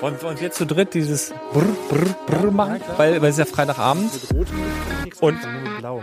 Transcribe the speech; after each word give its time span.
Und, 0.00 0.22
und 0.22 0.40
wir 0.40 0.50
zu 0.52 0.64
dritt 0.64 0.94
dieses 0.94 1.34
Brr, 1.52 1.64
Brr, 1.88 2.14
Brr 2.26 2.50
machen, 2.52 2.80
weil, 2.96 3.20
weil 3.20 3.30
es 3.30 3.38
ja 3.38 3.44
Freitagabend. 3.44 4.10
Und 5.20 5.38
blau. 5.78 6.02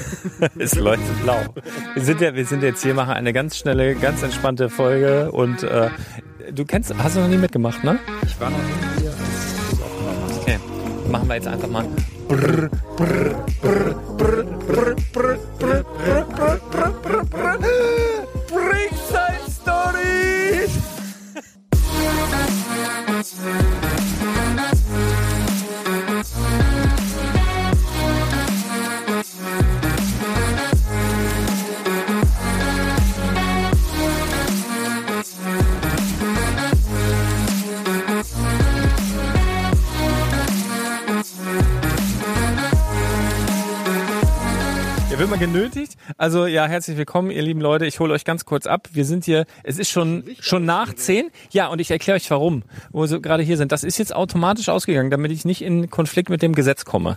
es 0.58 0.74
leuchtet 0.74 1.22
blau. 1.22 1.38
Wir 1.94 2.04
sind 2.04 2.20
ja, 2.20 2.34
wir 2.34 2.44
sind 2.44 2.62
jetzt 2.62 2.82
hier, 2.82 2.92
machen 2.92 3.14
eine 3.14 3.32
ganz 3.32 3.56
schnelle, 3.56 3.94
ganz 3.94 4.22
entspannte 4.22 4.68
Folge 4.68 5.32
und 5.32 5.62
äh, 5.62 5.88
du 6.52 6.66
kennst, 6.66 6.94
hast 6.98 7.16
du 7.16 7.20
noch 7.20 7.28
nie 7.28 7.38
mitgemacht, 7.38 7.82
ne? 7.82 7.98
Ich 8.26 8.38
war 8.38 8.50
noch 8.50 8.58
nie 8.58 9.00
hier. 9.00 9.12
Okay. 10.40 10.58
Machen 11.10 11.28
wir 11.28 11.36
jetzt 11.36 11.48
einfach 11.48 11.68
mal. 11.68 11.86
Brr, 12.28 12.68
brr, 12.96 13.29
Also 46.20 46.44
ja, 46.44 46.66
herzlich 46.66 46.98
willkommen, 46.98 47.30
ihr 47.30 47.40
lieben 47.40 47.62
Leute. 47.62 47.86
Ich 47.86 47.98
hole 47.98 48.12
euch 48.12 48.26
ganz 48.26 48.44
kurz 48.44 48.66
ab. 48.66 48.90
Wir 48.92 49.06
sind 49.06 49.24
hier, 49.24 49.46
es 49.64 49.78
ist 49.78 49.88
schon 49.88 50.24
schon 50.38 50.66
nach 50.66 50.92
zehn. 50.92 51.30
Ja, 51.50 51.68
und 51.68 51.80
ich 51.80 51.90
erkläre 51.90 52.16
euch 52.16 52.30
warum, 52.30 52.62
wo 52.92 53.08
wir 53.08 53.20
gerade 53.20 53.42
hier 53.42 53.56
sind. 53.56 53.72
Das 53.72 53.84
ist 53.84 53.96
jetzt 53.96 54.14
automatisch 54.14 54.68
ausgegangen, 54.68 55.08
damit 55.10 55.32
ich 55.32 55.46
nicht 55.46 55.62
in 55.62 55.88
Konflikt 55.88 56.28
mit 56.28 56.42
dem 56.42 56.54
Gesetz 56.54 56.84
komme. 56.84 57.16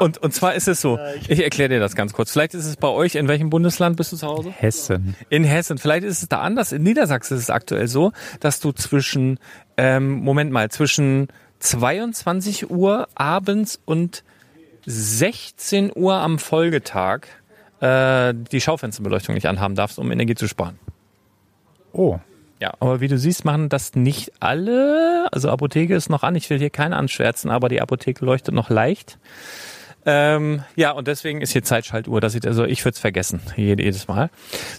Und, 0.00 0.18
und 0.18 0.34
zwar 0.34 0.54
ist 0.54 0.68
es 0.68 0.82
so, 0.82 0.98
ich 1.30 1.42
erkläre 1.42 1.70
dir 1.70 1.80
das 1.80 1.96
ganz 1.96 2.12
kurz. 2.12 2.30
Vielleicht 2.30 2.52
ist 2.52 2.66
es 2.66 2.76
bei 2.76 2.88
euch, 2.88 3.14
in 3.14 3.26
welchem 3.26 3.48
Bundesland 3.48 3.96
bist 3.96 4.12
du 4.12 4.16
zu 4.18 4.26
Hause? 4.26 4.50
Hessen. 4.50 5.16
In 5.30 5.42
Hessen. 5.42 5.78
Vielleicht 5.78 6.04
ist 6.04 6.22
es 6.22 6.28
da 6.28 6.40
anders. 6.40 6.72
In 6.72 6.82
Niedersachsen 6.82 7.38
ist 7.38 7.44
es 7.44 7.50
aktuell 7.50 7.88
so, 7.88 8.12
dass 8.38 8.60
du 8.60 8.72
zwischen, 8.72 9.38
ähm, 9.78 10.10
Moment 10.10 10.52
mal, 10.52 10.70
zwischen 10.70 11.28
22 11.60 12.68
Uhr 12.68 13.08
abends 13.14 13.80
und 13.86 14.24
16 14.84 15.90
Uhr 15.94 16.16
am 16.16 16.38
Folgetag 16.38 17.28
äh, 17.84 18.34
die 18.34 18.60
Schaufensterbeleuchtung 18.60 19.34
nicht 19.34 19.46
anhaben 19.46 19.74
darfst, 19.74 19.98
um 19.98 20.10
Energie 20.10 20.34
zu 20.34 20.48
sparen. 20.48 20.78
Oh. 21.92 22.18
Ja, 22.60 22.72
aber 22.80 23.00
wie 23.00 23.08
du 23.08 23.18
siehst, 23.18 23.44
machen 23.44 23.68
das 23.68 23.94
nicht 23.94 24.32
alle. 24.40 25.28
Also 25.32 25.50
Apotheke 25.50 25.94
ist 25.94 26.08
noch 26.08 26.22
an. 26.22 26.34
Ich 26.34 26.48
will 26.48 26.58
hier 26.58 26.70
keine 26.70 26.96
anschwärzen, 26.96 27.50
aber 27.50 27.68
die 27.68 27.82
Apotheke 27.82 28.24
leuchtet 28.24 28.54
noch 28.54 28.70
leicht. 28.70 29.18
Ähm, 30.06 30.62
ja, 30.76 30.90
und 30.92 31.08
deswegen 31.08 31.40
ist 31.40 31.52
hier 31.52 31.62
Zeitschaltuhr. 31.62 32.20
Das 32.20 32.32
sieht, 32.32 32.46
also 32.46 32.64
ich 32.64 32.84
würde 32.84 32.94
es 32.94 32.98
vergessen, 32.98 33.40
jedes 33.56 34.06
Mal. 34.08 34.30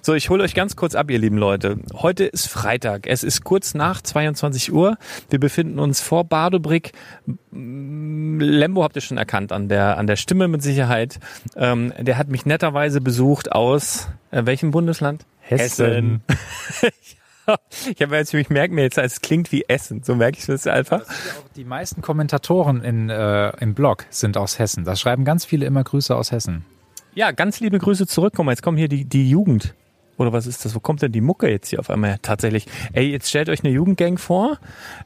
So, 0.02 0.14
ich 0.14 0.30
hole 0.30 0.44
euch 0.44 0.54
ganz 0.54 0.76
kurz 0.76 0.96
ab, 0.96 1.10
ihr 1.10 1.20
lieben 1.20 1.38
Leute. 1.38 1.78
Heute 1.94 2.26
ist 2.26 2.48
Freitag. 2.48 3.08
Es 3.08 3.24
ist 3.24 3.44
kurz 3.44 3.74
nach 3.74 4.02
22 4.02 4.72
Uhr. 4.72 4.98
Wir 5.30 5.40
befinden 5.40 5.80
uns 5.80 6.02
vor 6.02 6.24
Badobrick. 6.24 6.92
Lembo 7.52 8.84
habt 8.84 8.96
ihr 8.96 9.02
schon 9.02 9.18
erkannt 9.18 9.52
an 9.52 9.70
der, 9.70 9.98
an 9.98 10.08
der 10.08 10.16
Stimme 10.16 10.48
mit 10.48 10.62
Sicherheit. 10.62 11.20
Ähm, 11.56 11.94
der 12.00 12.18
hat 12.18 12.28
mich 12.28 12.46
netterweise 12.46 13.02
besucht 13.02 13.52
aus 13.52 14.08
äh, 14.32 14.46
welchem 14.46 14.72
Bundesland? 14.72 15.26
Hessen. 15.40 16.22
ich 17.96 18.02
habe 18.02 18.16
jetzt, 18.16 18.34
ich 18.34 18.50
merke 18.50 18.74
mir 18.74 18.84
jetzt, 18.84 18.98
es 18.98 19.22
klingt 19.22 19.52
wie 19.52 19.66
Essen. 19.68 20.04
So 20.04 20.16
merke 20.16 20.38
ich 20.38 20.46
das 20.46 20.68
einfach. 20.68 21.04
Die 21.56 21.66
meisten 21.66 22.02
Kommentatoren 22.02 22.84
in, 22.84 23.10
äh, 23.10 23.50
im 23.62 23.74
Blog 23.74 24.06
sind 24.10 24.38
aus 24.38 24.60
Hessen. 24.60 24.84
Da 24.84 24.96
schreiben 24.96 25.26
ganz 25.26 25.46
viele 25.46 25.66
immer 25.66 25.84
Grüße 25.84 26.16
aus 26.16 26.32
Hessen. 26.32 26.66
Ja, 27.14 27.32
ganz 27.32 27.60
liebe 27.60 27.80
Grüße 27.80 28.08
zurück. 28.08 28.34
Guck 28.36 28.46
mal, 28.46 28.52
jetzt 28.52 28.62
kommen 28.62 28.78
hier 28.78 28.90
die, 28.90 29.06
die 29.06 29.30
Jugend. 29.30 29.74
Oder 30.18 30.32
was 30.32 30.48
ist 30.48 30.64
das? 30.64 30.76
Wo 30.76 30.80
kommt 30.80 31.02
denn 31.02 31.12
die 31.12 31.22
Mucke 31.22 31.50
jetzt 31.50 31.70
hier 31.70 31.80
auf 31.80 31.90
einmal 31.90 32.18
tatsächlich? 32.22 32.68
Ey, 32.94 33.12
jetzt 33.12 33.30
stellt 33.30 33.50
euch 33.50 33.64
eine 33.64 33.74
Jugendgang 33.74 34.18
vor 34.18 34.60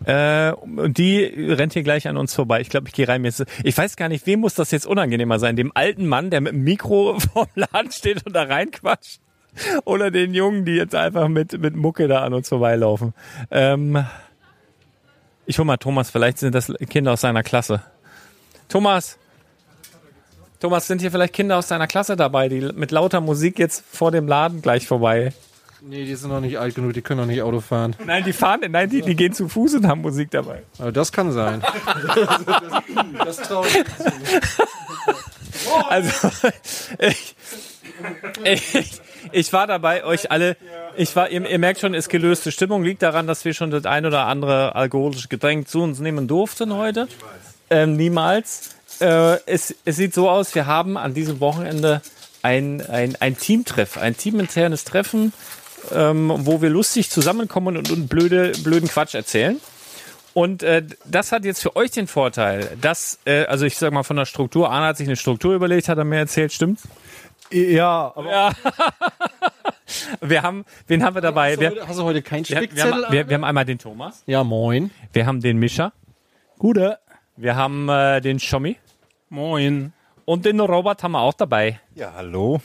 äh, 0.06 0.52
und 0.52 0.98
die 0.98 1.24
rennt 1.24 1.74
hier 1.74 1.84
gleich 1.84 2.08
an 2.08 2.18
uns 2.18 2.34
vorbei. 2.34 2.62
Ich 2.62 2.70
glaube, 2.70 2.88
ich 2.88 2.94
gehe 2.94 3.08
rein. 3.08 3.26
Jetzt, 3.26 3.44
ich 3.64 3.78
weiß 3.78 3.96
gar 3.96 4.10
nicht, 4.10 4.28
wem 4.28 4.42
muss 4.42 4.54
das 4.54 4.72
jetzt 4.72 4.86
unangenehmer 4.86 5.40
sein? 5.40 5.56
Dem 5.56 5.72
alten 5.74 6.08
Mann, 6.08 6.30
der 6.30 6.42
mit 6.42 6.54
dem 6.54 6.64
Mikro 6.64 7.20
vorm 7.34 7.48
Laden 7.56 7.92
steht 7.92 8.26
und 8.26 8.34
da 8.34 8.44
reinquatscht? 8.44 9.20
Oder 9.86 10.12
den 10.12 10.34
Jungen, 10.34 10.66
die 10.66 10.74
jetzt 10.74 10.96
einfach 10.96 11.28
mit, 11.28 11.60
mit 11.60 11.76
Mucke 11.76 12.08
da 12.08 12.24
an 12.24 12.34
uns 12.34 12.50
vorbeilaufen? 12.50 13.14
Ähm, 13.52 14.06
ich 15.46 15.58
hol 15.58 15.66
mal 15.66 15.78
Thomas, 15.78 16.10
vielleicht 16.10 16.38
sind 16.38 16.56
das 16.56 16.72
Kinder 16.90 17.14
aus 17.14 17.22
seiner 17.22 17.44
Klasse. 17.44 17.82
Thomas, 18.68 19.18
Thomas, 20.60 20.88
sind 20.88 21.00
hier 21.00 21.10
vielleicht 21.10 21.34
Kinder 21.34 21.58
aus 21.58 21.68
deiner 21.68 21.88
Klasse 21.88 22.18
dabei, 22.18 22.50
die 22.50 22.60
mit 22.74 22.92
lauter 22.92 23.22
Musik 23.22 23.58
jetzt 23.60 23.84
vor 23.90 24.12
dem 24.12 24.28
Laden 24.28 24.62
gleich 24.62 24.86
vorbei? 24.86 25.32
Nee, 25.82 26.04
die 26.04 26.16
sind 26.16 26.30
noch 26.30 26.42
nicht 26.42 26.60
alt 26.60 26.76
genug, 26.76 26.92
die 26.94 27.02
können 27.02 27.22
noch 27.22 27.28
nicht 27.28 27.42
Auto 27.42 27.62
fahren. 27.62 27.96
Nein, 28.06 28.26
die 28.26 28.34
fahren, 28.34 28.60
nein, 28.70 28.90
die, 28.90 29.02
die 29.02 29.16
gehen 29.16 29.32
zu 29.32 29.48
Fuß 29.48 29.76
und 29.76 29.88
haben 29.88 30.02
Musik 30.02 30.30
dabei. 30.32 30.64
Aber 30.78 30.92
das 30.92 31.14
kann 31.14 31.32
sein. 31.32 31.62
das 33.26 33.38
traue 33.38 33.66
ich 33.68 33.86
Also, 35.90 36.30
ich, 37.00 37.36
ich, 38.44 39.02
ich 39.32 39.52
war 39.54 39.68
dabei, 39.68 40.04
euch 40.04 40.32
alle, 40.32 40.58
ich 40.96 41.16
war, 41.16 41.30
ihr, 41.30 41.48
ihr 41.48 41.60
merkt 41.60 41.80
schon, 41.80 41.94
ist 41.94 42.10
gelöste 42.10 42.52
Stimmung, 42.52 42.84
liegt 42.84 43.02
daran, 43.02 43.28
dass 43.28 43.46
wir 43.46 43.54
schon 43.54 43.72
das 43.72 43.86
ein 43.86 44.06
oder 44.06 44.26
andere 44.26 44.76
alkoholische 44.76 45.28
Getränk 45.28 45.68
zu 45.68 45.82
uns 45.82 46.00
nehmen 46.00 46.28
durften 46.28 46.74
heute. 46.74 47.08
Ähm, 47.70 47.96
niemals. 47.96 48.76
Äh, 49.00 49.38
es, 49.46 49.76
es 49.86 49.96
sieht 49.96 50.14
so 50.14 50.30
aus, 50.30 50.56
wir 50.56 50.66
haben 50.66 50.98
an 50.98 51.14
diesem 51.14 51.40
Wochenende 51.40 52.02
ein, 52.42 52.86
ein, 52.90 53.16
ein 53.20 53.38
Teamtreff, 53.38 53.98
ein 53.98 54.18
teaminternes 54.18 54.84
Treffen, 54.84 55.34
ähm, 55.94 56.32
wo 56.40 56.62
wir 56.62 56.70
lustig 56.70 57.10
zusammenkommen 57.10 57.78
und, 57.78 57.92
und 57.92 58.08
blöde, 58.08 58.52
blöden 58.64 58.90
Quatsch 58.90 59.16
erzählen. 59.16 59.60
Und 60.34 60.64
äh, 60.64 60.84
das 61.06 61.32
hat 61.32 61.44
jetzt 61.44 61.62
für 61.62 61.76
euch 61.76 61.92
den 61.92 62.08
Vorteil, 62.08 62.78
dass, 62.80 63.20
äh, 63.26 63.46
also 63.46 63.66
ich 63.66 63.78
sag 63.78 63.92
mal 63.92 64.04
von 64.04 64.16
der 64.16 64.26
Struktur, 64.26 64.70
Arne 64.70 64.88
hat 64.88 64.98
sich 64.98 65.08
eine 65.08 65.16
Struktur 65.16 65.56
überlegt, 65.56 65.90
hat 65.90 65.98
er 65.98 66.04
mir 66.04 66.18
erzählt, 66.18 66.54
stimmt? 66.54 66.80
Ja, 67.52 68.12
aber 68.16 68.30
Ja. 68.30 68.52
wir 70.22 70.44
haben, 70.44 70.66
wen 70.88 71.04
haben 71.04 71.16
wir 71.16 71.22
dabei? 71.22 71.52
hast, 71.52 71.58
du 71.58 71.62
Wir, 71.62 71.70
heute, 71.72 71.88
hast 71.88 72.00
du 72.00 72.04
heute 72.04 72.22
keinen 72.22 72.48
wir, 72.48 72.50
wir, 72.50 72.58
Spickzettel? 72.58 73.06
haben, 73.06 73.14
wir, 73.14 73.28
wir 73.30 73.34
haben 73.36 73.44
einmal 73.44 73.66
den 73.66 73.80
Thomas, 73.80 74.24
ja, 74.28 74.44
moin. 74.44 74.92
wir 75.14 75.26
haben 75.26 75.42
den 75.42 75.58
Mischa, 75.58 75.92
Gute. 76.58 77.00
wir 77.38 77.56
haben 77.56 77.90
äh, 77.90 78.22
den 78.22 78.40
Schommi 78.40 78.78
Moin. 79.30 79.94
und 80.26 80.46
den 80.46 80.60
Robert 80.60 81.02
haben 81.04 81.14
wir 81.14 81.22
auch 81.22 81.34
dabei. 81.34 81.80
Ja, 81.96 82.14
hallo. 82.16 82.62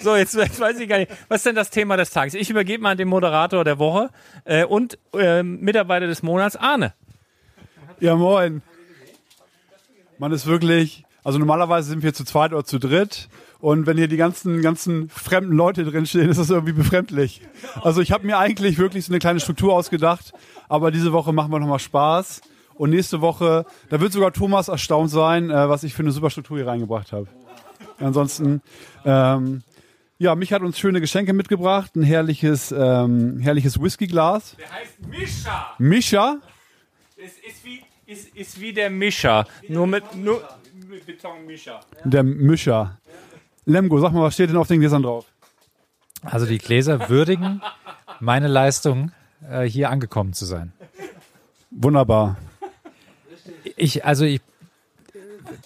So, 0.00 0.14
jetzt, 0.14 0.34
jetzt 0.34 0.60
weiß 0.60 0.78
ich 0.78 0.88
gar 0.88 0.98
nicht, 0.98 1.10
was 1.28 1.38
ist 1.38 1.46
denn 1.46 1.54
das 1.56 1.70
Thema 1.70 1.96
des 1.96 2.10
Tages? 2.10 2.34
Ich 2.34 2.48
übergebe 2.50 2.82
mal 2.82 2.90
an 2.92 2.98
den 2.98 3.08
Moderator 3.08 3.64
der 3.64 3.78
Woche 3.78 4.10
äh, 4.44 4.64
und 4.64 4.96
äh, 5.14 5.42
Mitarbeiter 5.42 6.06
des 6.06 6.22
Monats, 6.22 6.54
Arne. 6.56 6.94
Ja, 7.98 8.14
moin. 8.14 8.62
Man 10.18 10.30
ist 10.32 10.46
wirklich, 10.46 11.04
also 11.24 11.38
normalerweise 11.38 11.88
sind 11.90 12.02
wir 12.02 12.14
zu 12.14 12.24
zweit 12.24 12.52
oder 12.52 12.64
zu 12.64 12.78
dritt. 12.78 13.28
Und 13.62 13.86
wenn 13.86 13.96
hier 13.96 14.08
die 14.08 14.16
ganzen, 14.16 14.60
ganzen 14.60 15.08
fremden 15.08 15.52
Leute 15.56 15.84
drinstehen, 15.84 16.28
ist 16.28 16.38
das 16.38 16.50
irgendwie 16.50 16.72
befremdlich. 16.72 17.42
Also 17.80 18.00
ich 18.00 18.10
habe 18.10 18.26
mir 18.26 18.36
eigentlich 18.36 18.76
wirklich 18.76 19.04
so 19.04 19.12
eine 19.12 19.20
kleine 19.20 19.38
Struktur 19.38 19.72
ausgedacht, 19.74 20.32
aber 20.68 20.90
diese 20.90 21.12
Woche 21.12 21.32
machen 21.32 21.52
wir 21.52 21.60
nochmal 21.60 21.78
Spaß. 21.78 22.40
Und 22.74 22.90
nächste 22.90 23.20
Woche, 23.20 23.64
da 23.88 24.00
wird 24.00 24.12
sogar 24.12 24.32
Thomas 24.32 24.66
erstaunt 24.66 25.10
sein, 25.10 25.48
äh, 25.50 25.68
was 25.68 25.84
ich 25.84 25.94
für 25.94 26.02
eine 26.02 26.10
super 26.10 26.28
Struktur 26.28 26.56
hier 26.56 26.66
reingebracht 26.66 27.12
habe. 27.12 27.28
Ansonsten, 28.00 28.62
ähm, 29.04 29.62
ja, 30.18 30.34
mich 30.34 30.52
hat 30.52 30.62
uns 30.62 30.76
schöne 30.76 31.00
Geschenke 31.00 31.32
mitgebracht, 31.32 31.94
ein 31.94 32.02
herrliches, 32.02 32.74
ähm, 32.76 33.38
herrliches 33.38 33.80
Whiskyglas. 33.80 34.56
Der 34.58 34.72
heißt 34.72 35.06
Mischa. 35.08 35.74
Mischa, 35.78 36.36
Es 37.16 37.34
ist 37.48 37.64
wie, 37.64 37.80
ist, 38.06 38.34
ist 38.34 38.60
wie 38.60 38.72
der 38.72 38.90
Mischa, 38.90 39.46
nur 39.68 39.86
mit, 39.86 40.16
nur 40.16 40.42
mit 40.90 41.06
Beton 41.06 41.46
Mischa. 41.46 41.78
der 42.02 42.24
Mischer. 42.24 42.98
Lemgo, 43.64 43.98
sag 44.00 44.12
mal, 44.12 44.22
was 44.22 44.34
steht 44.34 44.50
denn 44.50 44.56
auf 44.56 44.68
den 44.68 44.80
Gläsern 44.80 45.02
drauf? 45.02 45.26
Also 46.22 46.46
die 46.46 46.58
Gläser 46.58 47.08
würdigen 47.08 47.62
meine 48.20 48.48
Leistung, 48.48 49.12
äh, 49.48 49.64
hier 49.64 49.90
angekommen 49.90 50.32
zu 50.32 50.44
sein. 50.44 50.72
Wunderbar. 51.70 52.36
Ich, 53.76 54.04
also 54.04 54.24
ich, 54.24 54.40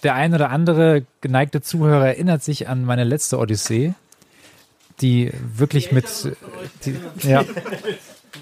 der 0.03 0.15
ein 0.15 0.33
oder 0.33 0.49
andere 0.49 1.05
geneigte 1.21 1.61
Zuhörer 1.61 2.07
erinnert 2.07 2.43
sich 2.43 2.67
an 2.67 2.85
meine 2.85 3.03
letzte 3.03 3.37
Odyssee, 3.37 3.93
die 5.01 5.31
wirklich 5.55 5.91
mit, 5.91 6.05
die, 6.85 6.95
ja, 7.21 7.43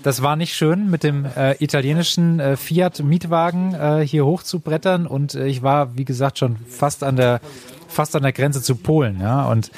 das 0.03 0.21
war 0.21 0.35
nicht 0.35 0.55
schön, 0.55 0.89
mit 0.89 1.03
dem 1.03 1.25
äh, 1.25 1.55
italienischen 1.63 2.39
äh, 2.39 2.57
Fiat-Mietwagen 2.57 3.73
äh, 3.73 4.07
hier 4.07 4.25
hochzubrettern 4.25 5.07
und 5.07 5.35
äh, 5.35 5.47
ich 5.47 5.63
war, 5.63 5.97
wie 5.97 6.05
gesagt, 6.05 6.37
schon 6.39 6.57
fast 6.57 7.03
an 7.03 7.15
der, 7.15 7.41
fast 7.95 8.15
an 8.15 8.23
der 8.23 8.33
Grenze 8.33 8.61
zu 8.61 8.75
Polen, 8.75 9.19
ja, 9.19 9.45
und 9.45 9.71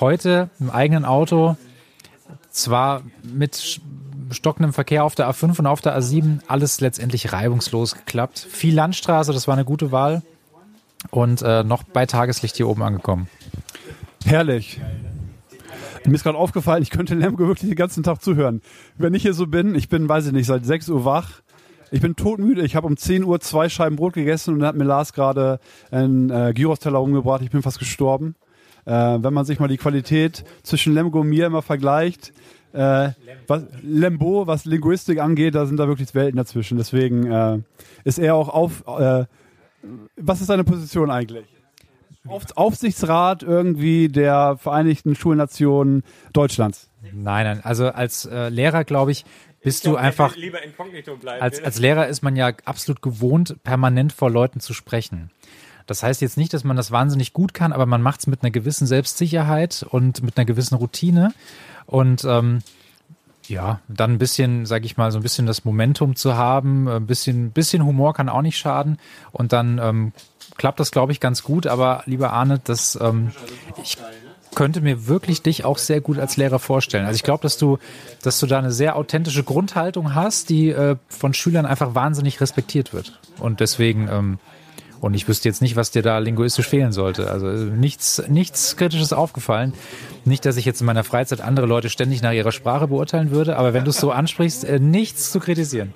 heute 0.00 0.50
im 0.60 0.70
eigenen 0.70 1.04
Auto, 1.04 1.56
zwar 2.50 3.02
mit 3.22 3.80
stockendem 4.30 4.72
Verkehr 4.72 5.04
auf 5.04 5.14
der 5.14 5.30
A5 5.30 5.58
und 5.60 5.66
auf 5.66 5.80
der 5.80 5.98
A7, 5.98 6.40
alles 6.48 6.80
letztendlich 6.80 7.32
reibungslos 7.32 7.94
geklappt. 7.94 8.38
Viel 8.38 8.74
Landstraße, 8.74 9.32
das 9.32 9.46
war 9.46 9.54
eine 9.54 9.64
gute 9.64 9.92
Wahl 9.92 10.22
und 11.10 11.42
äh, 11.42 11.64
noch 11.64 11.82
bei 11.82 12.06
Tageslicht 12.06 12.56
hier 12.56 12.68
oben 12.68 12.82
angekommen. 12.82 13.28
Herrlich. 14.24 14.80
Mir 16.04 16.14
ist 16.14 16.24
gerade 16.24 16.38
aufgefallen, 16.38 16.82
ich 16.82 16.90
könnte 16.90 17.14
Lemgo 17.14 17.46
wirklich 17.46 17.70
den 17.70 17.76
ganzen 17.76 18.02
Tag 18.02 18.22
zuhören. 18.22 18.60
Wenn 18.98 19.14
ich 19.14 19.22
hier 19.22 19.34
so 19.34 19.46
bin, 19.46 19.76
ich 19.76 19.88
bin, 19.88 20.08
weiß 20.08 20.26
ich 20.26 20.32
nicht, 20.32 20.46
seit 20.46 20.66
6 20.66 20.88
Uhr 20.88 21.04
wach. 21.04 21.42
Ich 21.92 22.00
bin 22.00 22.16
todmüde. 22.16 22.62
Ich 22.62 22.74
habe 22.74 22.86
um 22.86 22.96
10 22.96 23.22
Uhr 23.22 23.38
zwei 23.40 23.68
Scheiben 23.68 23.96
Brot 23.96 24.14
gegessen 24.14 24.54
und 24.54 24.60
dann 24.60 24.68
hat 24.68 24.76
mir 24.76 24.84
Lars 24.84 25.12
gerade 25.12 25.60
einen 25.90 26.30
äh, 26.30 26.52
Gyros-Teller 26.54 27.00
umgebracht. 27.00 27.42
Ich 27.42 27.50
bin 27.50 27.60
fast 27.60 27.78
gestorben. 27.78 28.34
Äh, 28.86 28.92
wenn 28.92 29.34
man 29.34 29.44
sich 29.44 29.60
mal 29.60 29.68
die 29.68 29.76
Qualität 29.76 30.42
zwischen 30.62 30.94
Lemgo 30.94 31.20
und 31.20 31.28
mir 31.28 31.46
immer 31.46 31.60
vergleicht, 31.60 32.32
äh, 32.72 33.10
was, 33.46 33.64
Lembo, 33.82 34.46
was 34.46 34.64
Linguistik 34.64 35.20
angeht, 35.20 35.54
da 35.54 35.66
sind 35.66 35.76
da 35.76 35.86
wirklich 35.86 36.14
Welten 36.14 36.38
dazwischen. 36.38 36.78
Deswegen 36.78 37.30
äh, 37.30 37.58
ist 38.04 38.18
er 38.18 38.36
auch 38.36 38.48
auf. 38.48 38.84
Äh, 38.86 39.26
was 40.16 40.40
ist 40.40 40.46
seine 40.46 40.64
Position 40.64 41.10
eigentlich? 41.10 41.44
Auf, 42.26 42.44
Aufsichtsrat 42.54 43.42
irgendwie 43.42 44.08
der 44.08 44.56
Vereinigten 44.56 45.14
Schulnationen 45.14 46.04
Deutschlands. 46.32 46.88
Nein, 47.12 47.44
nein, 47.44 47.60
also 47.64 47.88
als 47.88 48.24
äh, 48.26 48.48
Lehrer, 48.48 48.84
glaube 48.84 49.10
ich, 49.10 49.24
bist 49.62 49.86
du 49.86 49.96
einfach, 49.96 50.36
lieber 50.36 50.62
inkognito 50.62 51.16
bleiben. 51.16 51.42
als, 51.42 51.62
als 51.62 51.78
Lehrer 51.78 52.08
ist 52.08 52.22
man 52.22 52.36
ja 52.36 52.52
absolut 52.64 53.02
gewohnt, 53.02 53.56
permanent 53.62 54.12
vor 54.12 54.30
Leuten 54.30 54.60
zu 54.60 54.74
sprechen. 54.74 55.30
Das 55.86 56.02
heißt 56.02 56.20
jetzt 56.20 56.36
nicht, 56.36 56.52
dass 56.54 56.64
man 56.64 56.76
das 56.76 56.90
wahnsinnig 56.90 57.32
gut 57.32 57.54
kann, 57.54 57.72
aber 57.72 57.86
man 57.86 58.02
macht 58.02 58.20
es 58.20 58.26
mit 58.26 58.42
einer 58.42 58.50
gewissen 58.50 58.86
Selbstsicherheit 58.86 59.84
und 59.88 60.22
mit 60.22 60.36
einer 60.36 60.44
gewissen 60.44 60.76
Routine. 60.76 61.34
Und 61.86 62.24
ähm, 62.24 62.60
ja, 63.48 63.80
dann 63.88 64.12
ein 64.12 64.18
bisschen, 64.18 64.66
sage 64.66 64.86
ich 64.86 64.96
mal, 64.96 65.10
so 65.10 65.18
ein 65.18 65.22
bisschen 65.22 65.46
das 65.46 65.64
Momentum 65.64 66.16
zu 66.16 66.36
haben, 66.36 66.88
ein 66.88 67.06
bisschen, 67.06 67.50
bisschen 67.50 67.84
Humor 67.84 68.14
kann 68.14 68.28
auch 68.28 68.42
nicht 68.42 68.58
schaden. 68.58 68.98
Und 69.32 69.52
dann 69.52 69.78
ähm, 69.78 70.12
klappt 70.56 70.80
das, 70.80 70.92
glaube 70.92 71.12
ich, 71.12 71.20
ganz 71.20 71.42
gut. 71.42 71.66
Aber 71.66 72.02
lieber 72.06 72.32
Arne, 72.32 72.60
das 72.62 72.98
ähm, 73.00 73.32
ich 73.82 73.98
könnte 74.54 74.80
mir 74.80 75.06
wirklich 75.08 75.42
dich 75.42 75.64
auch 75.64 75.78
sehr 75.78 76.00
gut 76.00 76.18
als 76.18 76.36
Lehrer 76.36 76.58
vorstellen. 76.58 77.06
Also 77.06 77.16
ich 77.16 77.22
glaube, 77.22 77.42
dass 77.42 77.58
du, 77.58 77.78
dass 78.22 78.38
du 78.38 78.46
da 78.46 78.58
eine 78.58 78.72
sehr 78.72 78.96
authentische 78.96 79.42
Grundhaltung 79.44 80.14
hast, 80.14 80.50
die 80.50 80.68
äh, 80.70 80.96
von 81.08 81.34
Schülern 81.34 81.66
einfach 81.66 81.94
wahnsinnig 81.94 82.40
respektiert 82.40 82.92
wird. 82.92 83.18
Und 83.38 83.60
deswegen 83.60 84.08
ähm, 84.10 84.38
Und 85.02 85.14
ich 85.14 85.26
wüsste 85.26 85.48
jetzt 85.48 85.62
nicht, 85.62 85.74
was 85.74 85.90
dir 85.90 86.02
da 86.02 86.18
linguistisch 86.18 86.68
fehlen 86.68 86.92
sollte. 86.92 87.28
Also 87.28 87.48
nichts, 87.48 88.22
nichts 88.28 88.76
Kritisches 88.76 89.12
aufgefallen. 89.12 89.72
Nicht, 90.24 90.44
dass 90.44 90.56
ich 90.56 90.64
jetzt 90.64 90.80
in 90.80 90.86
meiner 90.86 91.02
Freizeit 91.02 91.40
andere 91.40 91.66
Leute 91.66 91.90
ständig 91.90 92.22
nach 92.22 92.30
ihrer 92.32 92.52
Sprache 92.52 92.86
beurteilen 92.86 93.32
würde, 93.32 93.56
aber 93.56 93.74
wenn 93.74 93.82
du 93.82 93.90
es 93.90 93.98
so 93.98 94.12
ansprichst, 94.12 94.64
äh, 94.64 94.78
nichts 94.78 95.32
zu 95.32 95.40
kritisieren. 95.40 95.92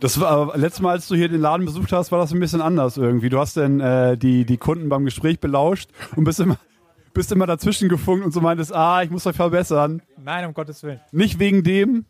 Das 0.00 0.18
war 0.18 0.30
aber 0.30 0.56
letztes 0.56 0.80
Mal, 0.80 0.92
als 0.92 1.06
du 1.06 1.14
hier 1.16 1.28
den 1.28 1.42
Laden 1.42 1.66
besucht 1.66 1.92
hast, 1.92 2.10
war 2.10 2.18
das 2.18 2.32
ein 2.32 2.40
bisschen 2.40 2.62
anders 2.62 2.96
irgendwie. 2.96 3.28
Du 3.28 3.38
hast 3.38 3.58
dann 3.58 3.78
äh, 3.80 4.16
die, 4.16 4.46
die 4.46 4.56
Kunden 4.56 4.88
beim 4.88 5.04
Gespräch 5.04 5.38
belauscht 5.38 5.90
und 6.16 6.24
bist 6.24 6.40
immer, 6.40 6.56
bist 7.12 7.32
immer 7.32 7.46
dazwischen 7.46 7.88
gefunkt 7.88 8.24
und 8.24 8.32
so 8.32 8.40
meintest, 8.40 8.74
ah, 8.74 9.02
ich 9.02 9.10
muss 9.10 9.26
euch 9.26 9.36
verbessern. 9.36 10.02
Nein, 10.22 10.46
um 10.46 10.54
Gottes 10.54 10.82
Willen. 10.82 11.00
Nicht 11.10 11.38
wegen 11.38 11.62
dem, 11.62 12.06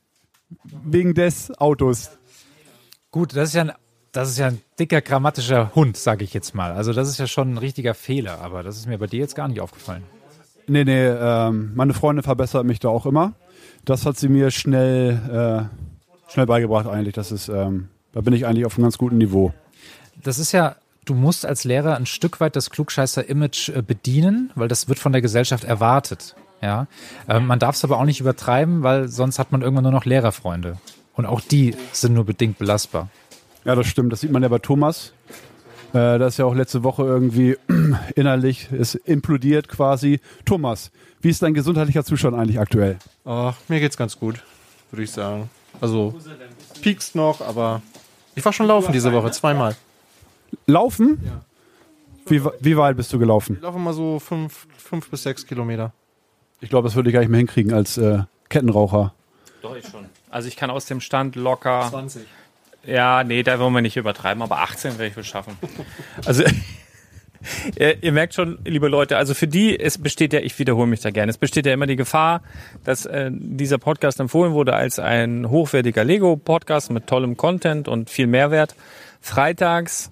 wegen 0.64 1.14
des 1.14 1.50
Autos. 1.58 2.10
Gut, 3.10 3.36
das 3.36 3.50
ist 3.50 3.54
ja 3.54 3.62
ein, 3.62 3.72
das 4.12 4.30
ist 4.30 4.38
ja 4.38 4.48
ein 4.48 4.60
dicker 4.78 5.00
grammatischer 5.00 5.74
Hund, 5.74 5.96
sage 5.96 6.24
ich 6.24 6.34
jetzt 6.34 6.54
mal. 6.54 6.72
Also 6.72 6.92
das 6.92 7.08
ist 7.08 7.18
ja 7.18 7.26
schon 7.26 7.54
ein 7.54 7.58
richtiger 7.58 7.94
Fehler, 7.94 8.40
aber 8.40 8.62
das 8.62 8.76
ist 8.76 8.86
mir 8.86 8.98
bei 8.98 9.06
dir 9.06 9.20
jetzt 9.20 9.34
gar 9.34 9.48
nicht 9.48 9.60
aufgefallen. 9.60 10.02
Nee, 10.66 10.84
nee, 10.84 11.06
ähm, 11.06 11.72
meine 11.74 11.94
Freundin 11.94 12.22
verbessert 12.22 12.64
mich 12.64 12.78
da 12.78 12.88
auch 12.88 13.06
immer. 13.06 13.34
Das 13.84 14.06
hat 14.06 14.16
sie 14.16 14.28
mir 14.28 14.50
schnell, 14.50 15.68
äh, 15.68 16.30
schnell 16.32 16.46
beigebracht 16.46 16.86
eigentlich. 16.86 17.14
Das 17.14 17.32
ist, 17.32 17.48
ähm, 17.48 17.88
da 18.12 18.20
bin 18.20 18.32
ich 18.32 18.46
eigentlich 18.46 18.64
auf 18.64 18.76
einem 18.76 18.84
ganz 18.84 18.96
guten 18.96 19.18
Niveau. 19.18 19.52
Das 20.22 20.38
ist 20.38 20.52
ja, 20.52 20.76
du 21.04 21.14
musst 21.14 21.46
als 21.46 21.64
Lehrer 21.64 21.96
ein 21.96 22.06
Stück 22.06 22.40
weit 22.40 22.56
das 22.56 22.70
Klugscheißer-Image 22.70 23.70
äh, 23.70 23.82
bedienen, 23.82 24.50
weil 24.54 24.68
das 24.68 24.88
wird 24.88 24.98
von 24.98 25.12
der 25.12 25.22
Gesellschaft 25.22 25.64
erwartet. 25.64 26.34
Ja, 26.60 26.86
ähm, 27.28 27.46
man 27.46 27.58
darf 27.58 27.74
es 27.74 27.84
aber 27.84 27.98
auch 27.98 28.04
nicht 28.04 28.20
übertreiben, 28.20 28.84
weil 28.84 29.08
sonst 29.08 29.40
hat 29.40 29.50
man 29.50 29.62
irgendwann 29.62 29.82
nur 29.82 29.92
noch 29.92 30.04
Lehrerfreunde. 30.04 30.78
Und 31.14 31.26
auch 31.26 31.40
die 31.40 31.74
sind 31.92 32.14
nur 32.14 32.24
bedingt 32.24 32.58
belastbar. 32.58 33.08
Ja, 33.64 33.74
das 33.74 33.86
stimmt. 33.86 34.12
Das 34.12 34.20
sieht 34.20 34.30
man 34.30 34.42
ja 34.42 34.48
bei 34.48 34.58
Thomas. 34.58 35.12
Äh, 35.92 36.18
das 36.18 36.34
ist 36.34 36.38
ja 36.38 36.44
auch 36.44 36.54
letzte 36.54 36.84
Woche 36.84 37.02
irgendwie 37.02 37.56
innerlich 38.14 38.70
ist 38.70 38.94
implodiert 38.94 39.68
quasi. 39.68 40.20
Thomas, 40.44 40.92
wie 41.20 41.30
ist 41.30 41.42
dein 41.42 41.54
gesundheitlicher 41.54 42.04
Zustand 42.04 42.36
eigentlich 42.36 42.60
aktuell? 42.60 42.98
Ach, 43.24 43.56
mir 43.68 43.80
geht's 43.80 43.96
ganz 43.96 44.18
gut, 44.18 44.42
würde 44.90 45.02
ich 45.02 45.10
sagen. 45.10 45.50
Also, 45.80 46.14
piekst 46.80 47.14
noch, 47.14 47.40
aber 47.40 47.82
ich 48.34 48.44
war 48.44 48.52
schon 48.52 48.66
laufen 48.66 48.92
diese 48.92 49.12
Woche, 49.12 49.30
zweimal. 49.32 49.76
Laufen? 50.66 51.18
Wie, 52.26 52.42
wie 52.60 52.76
weit 52.76 52.96
bist 52.96 53.12
du 53.12 53.18
gelaufen? 53.18 53.56
Ich 53.56 53.62
laufe 53.62 53.78
mal 53.78 53.92
so 53.92 54.18
fünf, 54.18 54.66
fünf 54.76 55.10
bis 55.10 55.24
sechs 55.24 55.46
Kilometer. 55.46 55.92
Ich 56.60 56.70
glaube, 56.70 56.86
das 56.86 56.94
würde 56.94 57.10
ich 57.10 57.12
gar 57.14 57.20
nicht 57.20 57.30
mehr 57.30 57.38
hinkriegen 57.38 57.72
als 57.72 57.98
äh, 57.98 58.20
Kettenraucher. 58.48 59.12
Doch, 59.62 59.76
ich 59.76 59.86
schon. 59.86 60.06
Also 60.30 60.48
ich 60.48 60.56
kann 60.56 60.70
aus 60.70 60.86
dem 60.86 61.00
Stand 61.00 61.34
locker. 61.34 61.88
20. 61.90 62.26
Ja, 62.84 63.24
nee, 63.24 63.42
da 63.42 63.58
wollen 63.58 63.74
wir 63.74 63.82
nicht 63.82 63.96
übertreiben, 63.96 64.42
aber 64.42 64.58
18 64.58 64.92
werde 64.92 65.06
ich 65.06 65.16
wohl 65.16 65.24
schaffen. 65.24 65.56
Also 66.24 66.44
ihr, 67.76 68.02
ihr 68.02 68.12
merkt 68.12 68.34
schon, 68.34 68.58
liebe 68.64 68.88
Leute, 68.88 69.16
also 69.16 69.34
für 69.34 69.48
die, 69.48 69.78
es 69.78 69.98
besteht 69.98 70.32
ja, 70.32 70.40
ich 70.40 70.56
wiederhole 70.58 70.86
mich 70.86 71.00
da 71.00 71.10
gerne, 71.10 71.30
es 71.30 71.38
besteht 71.38 71.66
ja 71.66 71.72
immer 71.72 71.86
die 71.86 71.96
Gefahr, 71.96 72.42
dass 72.84 73.04
äh, 73.06 73.30
dieser 73.32 73.78
Podcast 73.78 74.20
empfohlen 74.20 74.52
wurde 74.52 74.74
als 74.74 74.98
ein 74.98 75.48
hochwertiger 75.48 76.04
Lego-Podcast 76.04 76.92
mit 76.92 77.08
tollem 77.08 77.36
Content 77.36 77.88
und 77.88 78.10
viel 78.10 78.28
Mehrwert. 78.28 78.76
Freitags 79.20 80.11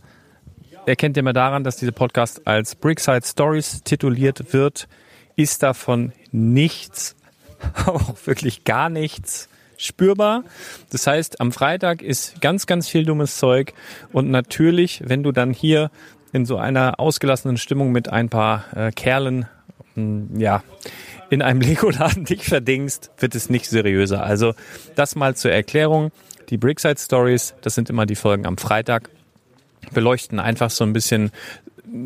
erkennt 0.87 1.17
ihr 1.17 1.23
mal 1.23 1.33
daran, 1.33 1.65
dass 1.65 1.77
dieser 1.77 1.93
Podcast 1.93 2.47
als 2.47 2.75
Brickside 2.75 3.25
Stories 3.25 3.83
tituliert 3.83 4.53
wird, 4.53 4.89
ist 5.37 5.63
davon 5.63 6.13
nichts, 6.33 7.17
auch 7.87 8.15
wirklich 8.25 8.65
gar 8.65 8.89
nichts 8.89 9.49
spürbar. 9.77 10.45
Das 10.91 11.07
heißt, 11.07 11.41
am 11.41 11.53
Freitag 11.53 12.03
ist 12.03 12.41
ganz, 12.41 12.67
ganz 12.67 12.89
viel 12.89 13.05
dummes 13.05 13.39
Zeug 13.39 13.73
und 14.13 14.31
natürlich, 14.31 15.03
wenn 15.07 15.23
du 15.23 15.33
dann 15.33 15.53
hier 15.53 15.91
in 16.33 16.45
so 16.45 16.59
einer 16.59 17.01
ausgelassenen 17.01 17.57
Stimmung 17.57 17.91
mit 17.91 18.09
ein 18.09 18.29
paar 18.29 18.65
äh, 18.77 18.93
Kerlen, 18.93 19.47
mh, 19.95 20.39
ja, 20.39 20.63
in 21.31 21.43
einem 21.43 21.61
Lego-Laden 21.63 22.25
dich 22.25 22.45
verdingst, 22.45 23.11
wird 23.19 23.35
es 23.35 23.51
nicht 23.51 23.67
seriöser. 23.69 24.23
Also 24.23 24.55
das 24.95 25.17
mal 25.17 25.35
zur 25.35 25.53
Erklärung. 25.53 26.13
Die 26.51 26.59
Brickside 26.59 26.99
Stories, 26.99 27.55
das 27.63 27.77
sind 27.77 27.91
immer 27.91 28.07
die 28.07 28.17
Folgen 28.17 28.45
am 28.45 28.59
Freitag, 28.59 29.09
beleuchten 29.93 30.39
einfach 30.39 30.71
so 30.71 30.85
ein 30.85 30.93
bisschen 30.93 31.33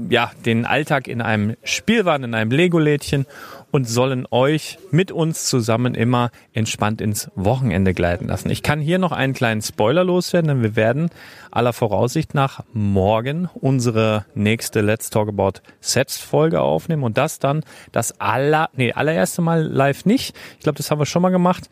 ja, 0.08 0.30
den 0.46 0.64
Alltag 0.64 1.08
in 1.08 1.20
einem 1.20 1.56
Spielwagen, 1.62 2.24
in 2.24 2.34
einem 2.34 2.50
Lego-Lädchen 2.50 3.26
und 3.74 3.88
sollen 3.88 4.24
euch 4.30 4.78
mit 4.92 5.10
uns 5.10 5.46
zusammen 5.46 5.96
immer 5.96 6.30
entspannt 6.52 7.00
ins 7.00 7.28
Wochenende 7.34 7.92
gleiten 7.92 8.28
lassen. 8.28 8.48
Ich 8.48 8.62
kann 8.62 8.78
hier 8.78 9.00
noch 9.00 9.10
einen 9.10 9.32
kleinen 9.32 9.62
Spoiler 9.62 10.04
loswerden, 10.04 10.46
denn 10.46 10.62
wir 10.62 10.76
werden 10.76 11.10
aller 11.50 11.72
Voraussicht 11.72 12.34
nach 12.34 12.62
morgen 12.72 13.48
unsere 13.52 14.26
nächste 14.36 14.80
Let's 14.80 15.10
Talk 15.10 15.28
About 15.28 15.54
Sets 15.80 16.18
Folge 16.18 16.60
aufnehmen 16.60 17.02
und 17.02 17.18
das 17.18 17.40
dann 17.40 17.64
das 17.90 18.20
aller, 18.20 18.70
nee, 18.74 18.92
allererste 18.92 19.42
Mal 19.42 19.64
live 19.64 20.04
nicht. 20.04 20.36
Ich 20.58 20.62
glaube, 20.62 20.76
das 20.76 20.92
haben 20.92 21.00
wir 21.00 21.06
schon 21.06 21.22
mal 21.22 21.30
gemacht 21.30 21.68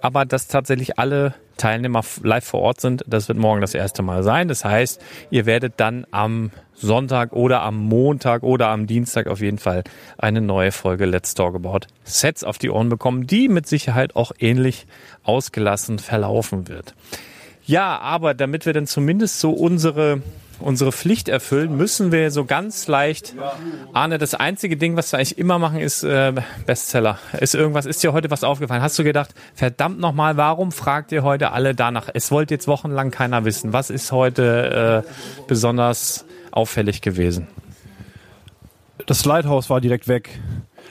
aber 0.00 0.24
dass 0.24 0.48
tatsächlich 0.48 0.98
alle 0.98 1.34
Teilnehmer 1.56 2.02
live 2.22 2.44
vor 2.44 2.60
Ort 2.60 2.80
sind, 2.80 3.04
das 3.06 3.28
wird 3.28 3.38
morgen 3.38 3.60
das 3.60 3.74
erste 3.74 4.02
Mal 4.02 4.22
sein. 4.22 4.48
Das 4.48 4.64
heißt, 4.64 5.02
ihr 5.30 5.44
werdet 5.46 5.74
dann 5.76 6.06
am 6.10 6.50
Sonntag 6.72 7.32
oder 7.34 7.60
am 7.62 7.76
Montag 7.76 8.42
oder 8.42 8.68
am 8.68 8.86
Dienstag 8.86 9.26
auf 9.26 9.40
jeden 9.40 9.58
Fall 9.58 9.84
eine 10.16 10.40
neue 10.40 10.72
Folge 10.72 11.04
Let's 11.04 11.34
Talk 11.40 11.54
About 11.54 11.86
Sets 12.04 12.44
auf 12.44 12.58
die 12.58 12.68
Ohren 12.68 12.90
bekommen, 12.90 13.26
die 13.26 13.48
mit 13.48 13.66
Sicherheit 13.66 14.14
auch 14.14 14.32
ähnlich 14.38 14.86
ausgelassen 15.22 15.98
verlaufen 15.98 16.68
wird. 16.68 16.94
Ja, 17.64 17.98
aber 17.98 18.34
damit 18.34 18.66
wir 18.66 18.74
dann 18.74 18.86
zumindest 18.86 19.40
so 19.40 19.50
unsere 19.50 20.20
unsere 20.58 20.92
Pflicht 20.92 21.30
erfüllen, 21.30 21.74
müssen 21.74 22.12
wir 22.12 22.30
so 22.30 22.44
ganz 22.44 22.86
leicht. 22.86 23.34
Arne, 23.94 24.18
das 24.18 24.34
einzige 24.34 24.76
Ding, 24.76 24.94
was 24.94 25.10
wir 25.10 25.16
eigentlich 25.16 25.38
immer 25.38 25.58
machen, 25.58 25.78
ist 25.78 26.02
äh, 26.02 26.34
Bestseller. 26.66 27.18
Ist 27.40 27.54
irgendwas, 27.54 27.86
ist 27.86 28.02
dir 28.02 28.12
heute 28.12 28.30
was 28.30 28.44
aufgefallen? 28.44 28.82
Hast 28.82 28.98
du 28.98 29.02
gedacht, 29.02 29.30
verdammt 29.54 29.98
nochmal, 29.98 30.36
warum 30.36 30.72
fragt 30.72 31.12
ihr 31.12 31.22
heute 31.22 31.52
alle 31.52 31.74
danach? 31.74 32.10
Es 32.12 32.30
wollte 32.30 32.52
jetzt 32.52 32.68
wochenlang 32.68 33.10
keiner 33.10 33.46
wissen. 33.46 33.72
Was 33.72 33.88
ist 33.88 34.12
heute 34.12 35.04
äh, 35.06 35.44
besonders 35.48 36.26
auffällig 36.50 37.00
gewesen? 37.00 37.46
Das 39.06 39.24
Lighthouse 39.24 39.70
war 39.70 39.80
direkt 39.80 40.08
weg. 40.08 40.38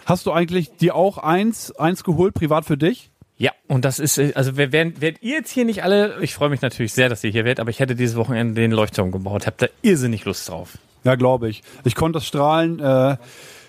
Hast 0.10 0.26
du 0.26 0.32
eigentlich 0.34 0.76
dir 0.78 0.96
auch 0.96 1.20
eins, 1.20 1.72
eins 1.78 2.04
geholt, 2.04 2.34
privat 2.34 2.66
für 2.66 2.78
dich? 2.78 3.12
Ja, 3.38 3.52
und 3.68 3.86
das 3.86 4.00
ist, 4.00 4.18
äh, 4.18 4.34
also 4.34 4.58
wer- 4.58 4.72
wären, 4.72 5.00
wärt 5.02 5.22
ihr 5.22 5.36
jetzt 5.36 5.52
hier 5.52 5.66
nicht 5.66 5.84
alle, 5.84 6.18
ich 6.22 6.34
freue 6.34 6.50
mich 6.50 6.62
natürlich 6.62 6.94
sehr, 6.94 7.10
dass 7.10 7.24
ihr 7.24 7.30
hier 7.30 7.46
wärt, 7.46 7.60
aber 7.60 7.70
ich 7.70 7.80
hätte 7.80 7.96
dieses 7.96 8.16
Wochenende 8.18 8.60
den 8.60 8.72
Leuchtturm 8.72 9.12
gebaut. 9.12 9.46
Habt 9.46 9.62
da 9.62 9.68
irrsinnig 9.84 10.26
Lust 10.26 10.50
drauf. 10.50 10.80
Ja, 11.04 11.14
glaube 11.14 11.48
ich. 11.48 11.62
Ich 11.86 11.94
konnte 11.94 12.18
das 12.18 12.26
Strahlen 12.26 12.80
äh, 12.80 13.18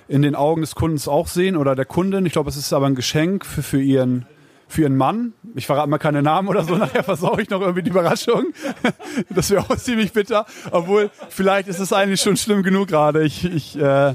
in 0.09 0.23
den 0.23 0.35
Augen 0.35 0.63
des 0.63 0.75
Kundens 0.75 1.07
auch 1.09 1.29
sehen 1.29 1.57
oder 1.59 1.77
der 1.77 1.85
Kundin. 1.85 2.25
Ich 2.25 2.33
glaube, 2.33 2.49
es 2.49 2.57
ist 2.57 2.73
aber 2.73 2.87
ein 2.87 2.95
Geschenk 2.97 3.45
für, 3.45 3.63
für 3.63 3.81
ihren 3.83 4.27
für 4.67 4.83
ihren 4.83 4.97
Mann. 4.97 5.33
Ich 5.57 5.67
verrate 5.67 5.91
mal 5.91 5.99
keine 5.99 6.23
Namen 6.23 6.49
oder 6.49 6.65
so, 6.65 6.75
nachher 6.77 7.03
versaue 7.05 7.43
ich 7.43 7.51
noch 7.51 7.61
irgendwie 7.61 7.83
die 7.83 7.91
Überraschung. 7.91 8.47
Das 9.29 9.51
wäre 9.51 9.63
auch 9.69 9.77
ziemlich 9.77 10.13
bitter. 10.13 10.47
Obwohl, 10.71 11.11
vielleicht 11.29 11.69
ist 11.69 11.81
es 11.81 11.93
eigentlich 11.93 12.21
schon 12.23 12.37
schlimm 12.39 12.63
genug 12.63 12.89
gerade. 12.89 13.25
Ich, 13.25 13.45
ich 13.45 13.77
äh, 13.79 14.15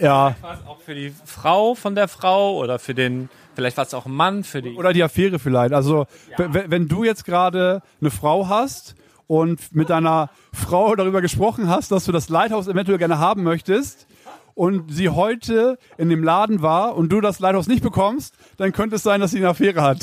ja. 0.00 0.34
Auch 0.66 0.80
für 0.80 0.94
die 0.94 1.12
Frau 1.24 1.74
von 1.74 1.94
der 1.94 2.08
Frau 2.08 2.56
oder 2.56 2.78
für 2.78 2.94
den, 2.94 3.28
vielleicht 3.54 3.76
war 3.76 3.84
es 3.86 3.94
auch 3.94 4.06
ein 4.06 4.12
Mann 4.12 4.44
für 4.44 4.62
die. 4.62 4.74
Oder 4.74 4.92
die 4.92 5.02
Affäre 5.02 5.38
vielleicht. 5.38 5.72
Also, 5.74 6.06
w- 6.36 6.64
wenn 6.68 6.88
du 6.88 7.04
jetzt 7.04 7.24
gerade 7.24 7.82
eine 8.00 8.10
Frau 8.10 8.48
hast 8.48 8.94
und 9.26 9.74
mit 9.74 9.90
deiner 9.90 10.30
Frau 10.52 10.94
darüber 10.96 11.20
gesprochen 11.20 11.68
hast, 11.68 11.90
dass 11.92 12.04
du 12.04 12.12
das 12.12 12.28
Lighthouse 12.28 12.68
eventuell 12.68 12.98
gerne 12.98 13.18
haben 13.18 13.42
möchtest 13.42 14.06
und 14.54 14.92
sie 14.92 15.08
heute 15.08 15.78
in 15.98 16.10
dem 16.10 16.22
Laden 16.22 16.62
war 16.62 16.94
und 16.96 17.08
du 17.10 17.20
das 17.20 17.40
Lighthouse 17.40 17.66
nicht 17.66 17.82
bekommst, 17.82 18.34
dann 18.58 18.72
könnte 18.72 18.96
es 18.96 19.02
sein, 19.02 19.20
dass 19.20 19.30
sie 19.32 19.38
eine 19.38 19.48
Affäre 19.48 19.80
hat. 19.82 19.98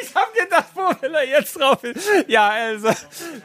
Ich 0.00 0.14
hab 0.14 0.28
gedacht, 0.56 0.70
wo 0.74 1.02
will 1.02 1.14
er 1.14 1.28
jetzt 1.28 1.58
drauf 1.58 1.80
hin? 1.80 1.94
Ja, 2.28 2.48
also 2.48 2.88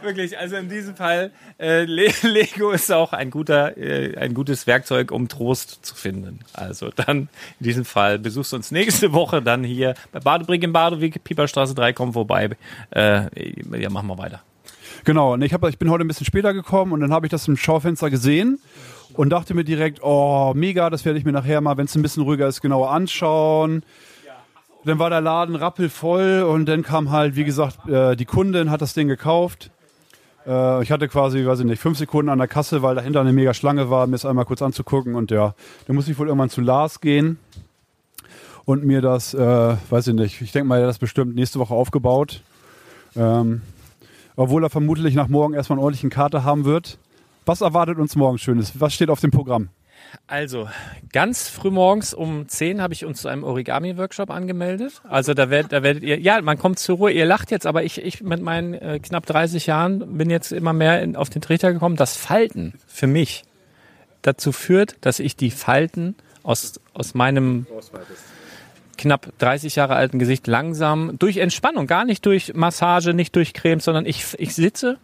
wirklich, 0.01 0.38
also 0.38 0.56
in 0.56 0.70
diesem 0.70 0.96
Fall, 0.96 1.32
äh, 1.60 1.84
Le 1.84 2.12
Lego 2.24 2.72
ist 2.72 2.91
auch 2.91 3.13
ein 3.13 3.30
guter, 3.30 3.77
äh, 3.77 4.18
ein 4.18 4.34
gutes 4.34 4.68
Werkzeug, 4.68 5.12
um 5.12 5.27
Trost 5.27 5.86
zu 5.86 5.96
finden. 5.96 6.39
Also 6.53 6.89
dann 6.89 7.30
in 7.60 7.63
diesem 7.65 7.86
Fall 7.86 8.20
besuchst 8.20 8.51
du 8.51 8.58
uns 8.58 8.72
nächste 8.72 9.13
Woche 9.13 9.41
dann 9.41 9.63
hier 9.63 9.96
bei 10.12 10.20
Badebrink 10.20 10.63
in 10.63 10.74
Badeweg, 10.74 11.24
Pieperstraße 11.24 11.75
3, 11.75 11.94
komm 11.94 12.13
vorbei. 12.13 12.50
Äh, 12.91 13.24
ja, 13.77 13.89
machen 13.89 14.08
wir 14.08 14.18
weiter. 14.18 14.41
Genau, 15.03 15.34
und 15.34 15.41
ich, 15.41 15.53
hab, 15.53 15.68
ich 15.68 15.80
bin 15.80 15.89
heute 15.89 16.03
ein 16.03 16.08
bisschen 16.08 16.27
später 16.27 16.53
gekommen 16.53 16.91
und 16.91 17.00
dann 17.00 17.12
habe 17.12 17.25
ich 17.25 17.32
das 17.32 17.48
im 17.48 17.58
Schaufenster 17.58 18.10
gesehen 18.10 18.60
und 19.13 19.30
dachte 19.30 19.53
mir 19.53 19.63
direkt, 19.63 20.03
oh, 20.03 20.53
mega, 20.56 20.89
das 20.89 21.06
werde 21.06 21.18
ich 21.18 21.25
mir 21.25 21.32
nachher 21.32 21.60
mal, 21.60 21.77
wenn 21.77 21.86
es 21.86 21.96
ein 21.96 22.03
bisschen 22.03 22.24
ruhiger 22.24 22.48
ist, 22.48 22.62
genauer 22.62 22.91
anschauen. 22.91 23.84
Dann 24.84 24.98
war 24.98 25.10
der 25.10 25.22
Laden 25.22 25.56
rappelvoll 25.56 26.42
und 26.42 26.66
dann 26.66 26.82
kam 26.82 27.12
halt, 27.12 27.36
wie 27.36 27.44
gesagt, 27.44 27.88
äh, 27.88 28.16
die 28.16 28.26
Kundin 28.26 28.72
hat 28.72 28.82
das 28.82 28.94
Ding 28.94 29.08
gekauft. 29.08 29.70
Äh, 30.46 30.82
ich 30.82 30.92
hatte 30.92 31.08
quasi, 31.08 31.46
weiß 31.46 31.60
ich 31.60 31.66
nicht, 31.66 31.82
fünf 31.82 31.98
Sekunden 31.98 32.30
an 32.30 32.40
der 32.40 32.48
Kasse, 32.48 32.82
weil 32.82 32.96
dahinter 32.96 33.22
eine 33.22 33.32
mega 33.32 33.54
Schlange 33.54 33.90
war, 33.90 34.08
mir 34.08 34.16
es 34.16 34.26
einmal 34.26 34.46
kurz 34.46 34.62
anzugucken 34.62 35.16
und 35.16 35.30
ja, 35.30 35.54
dann 35.86 35.96
muss 35.96 36.08
ich 36.08 36.18
wohl 36.18 36.28
irgendwann 36.28 36.50
zu 36.50 36.62
Lars 36.62 37.00
gehen 37.00 37.38
und 38.66 38.84
mir 38.84 39.02
das, 39.02 39.34
äh, 39.34 39.76
weiß 39.90 40.08
ich 40.08 40.16
nicht, 40.16 40.42
ich 40.42 40.52
denke 40.52 40.68
mal, 40.68 40.78
er 40.78 40.84
hat 40.84 40.90
das 40.90 41.00
bestimmt 41.00 41.36
nächste 41.36 41.60
Woche 41.60 41.74
aufgebaut. 41.74 42.42
Ähm, 43.16 43.62
obwohl 44.36 44.64
er 44.64 44.70
vermutlich 44.70 45.14
nach 45.14 45.28
morgen 45.28 45.54
erstmal 45.54 45.78
einen 45.78 45.84
ordentlichen 45.84 46.10
Kater 46.10 46.44
haben 46.44 46.66
wird. 46.66 46.98
Was 47.46 47.62
erwartet 47.62 47.98
uns 47.98 48.16
morgen 48.16 48.38
Schönes? 48.38 48.80
Was 48.80 48.94
steht 48.94 49.10
auf 49.10 49.20
dem 49.20 49.32
Programm? 49.32 49.70
Also, 50.27 50.70
ganz 51.12 51.50
früh 51.50 51.72
morgens 51.72 52.13
um 52.13 52.48
10 52.48 52.81
habe 52.81 52.93
ich 52.93 53.05
uns 53.05 53.22
zu 53.22 53.27
einem 53.27 53.43
Origami-Workshop 53.43 54.29
angemeldet. 54.29 55.01
Also 55.08 55.34
da 55.34 55.50
werdet, 55.50 55.72
da 55.72 55.84
werdet 55.84 56.03
ihr, 56.03 56.20
ja, 56.20 56.41
man 56.41 56.58
kommt 56.58 56.79
zur 56.79 56.98
Ruhe, 56.98 57.12
ihr 57.12 57.25
lacht 57.25 57.51
jetzt, 57.51 57.65
aber 57.65 57.84
ich, 57.84 58.01
ich 58.01 58.22
mit 58.22 58.41
meinen 58.41 58.74
äh, 58.74 59.00
knapp 59.00 59.25
30 59.25 59.67
Jahren 59.67 60.17
bin 60.17 60.29
jetzt 60.29 60.51
immer 60.51 60.74
mehr 60.74 61.01
in, 61.01 61.15
auf 61.15 61.29
den 61.29 61.41
Trichter 61.41 61.74
gekommen, 61.74 61.96
dass 61.96 62.17
Falten 62.17 62.74
für 62.88 63.08
mich 63.08 63.43
dazu 64.22 64.51
führt, 64.51 64.96
dass 65.01 65.20
ich 65.20 65.36
die 65.36 65.51
Falten 65.51 66.15
aus, 66.43 66.79
aus 66.93 67.13
meinem 67.13 67.65
knapp 68.98 69.34
30 69.39 69.75
Jahre 69.75 69.96
alten 69.96 70.20
Gesicht 70.20 70.48
langsam 70.48 71.17
durch 71.17 71.38
Entspannung, 71.38 71.88
gar 71.88 72.05
nicht 72.05 72.25
durch 72.25 72.53
Massage, 72.53 73.13
nicht 73.13 73.36
durch 73.36 73.53
Creme, 73.53 73.79
sondern 73.79 74.05
ich, 74.05 74.25
ich 74.38 74.53
sitze, 74.53 74.98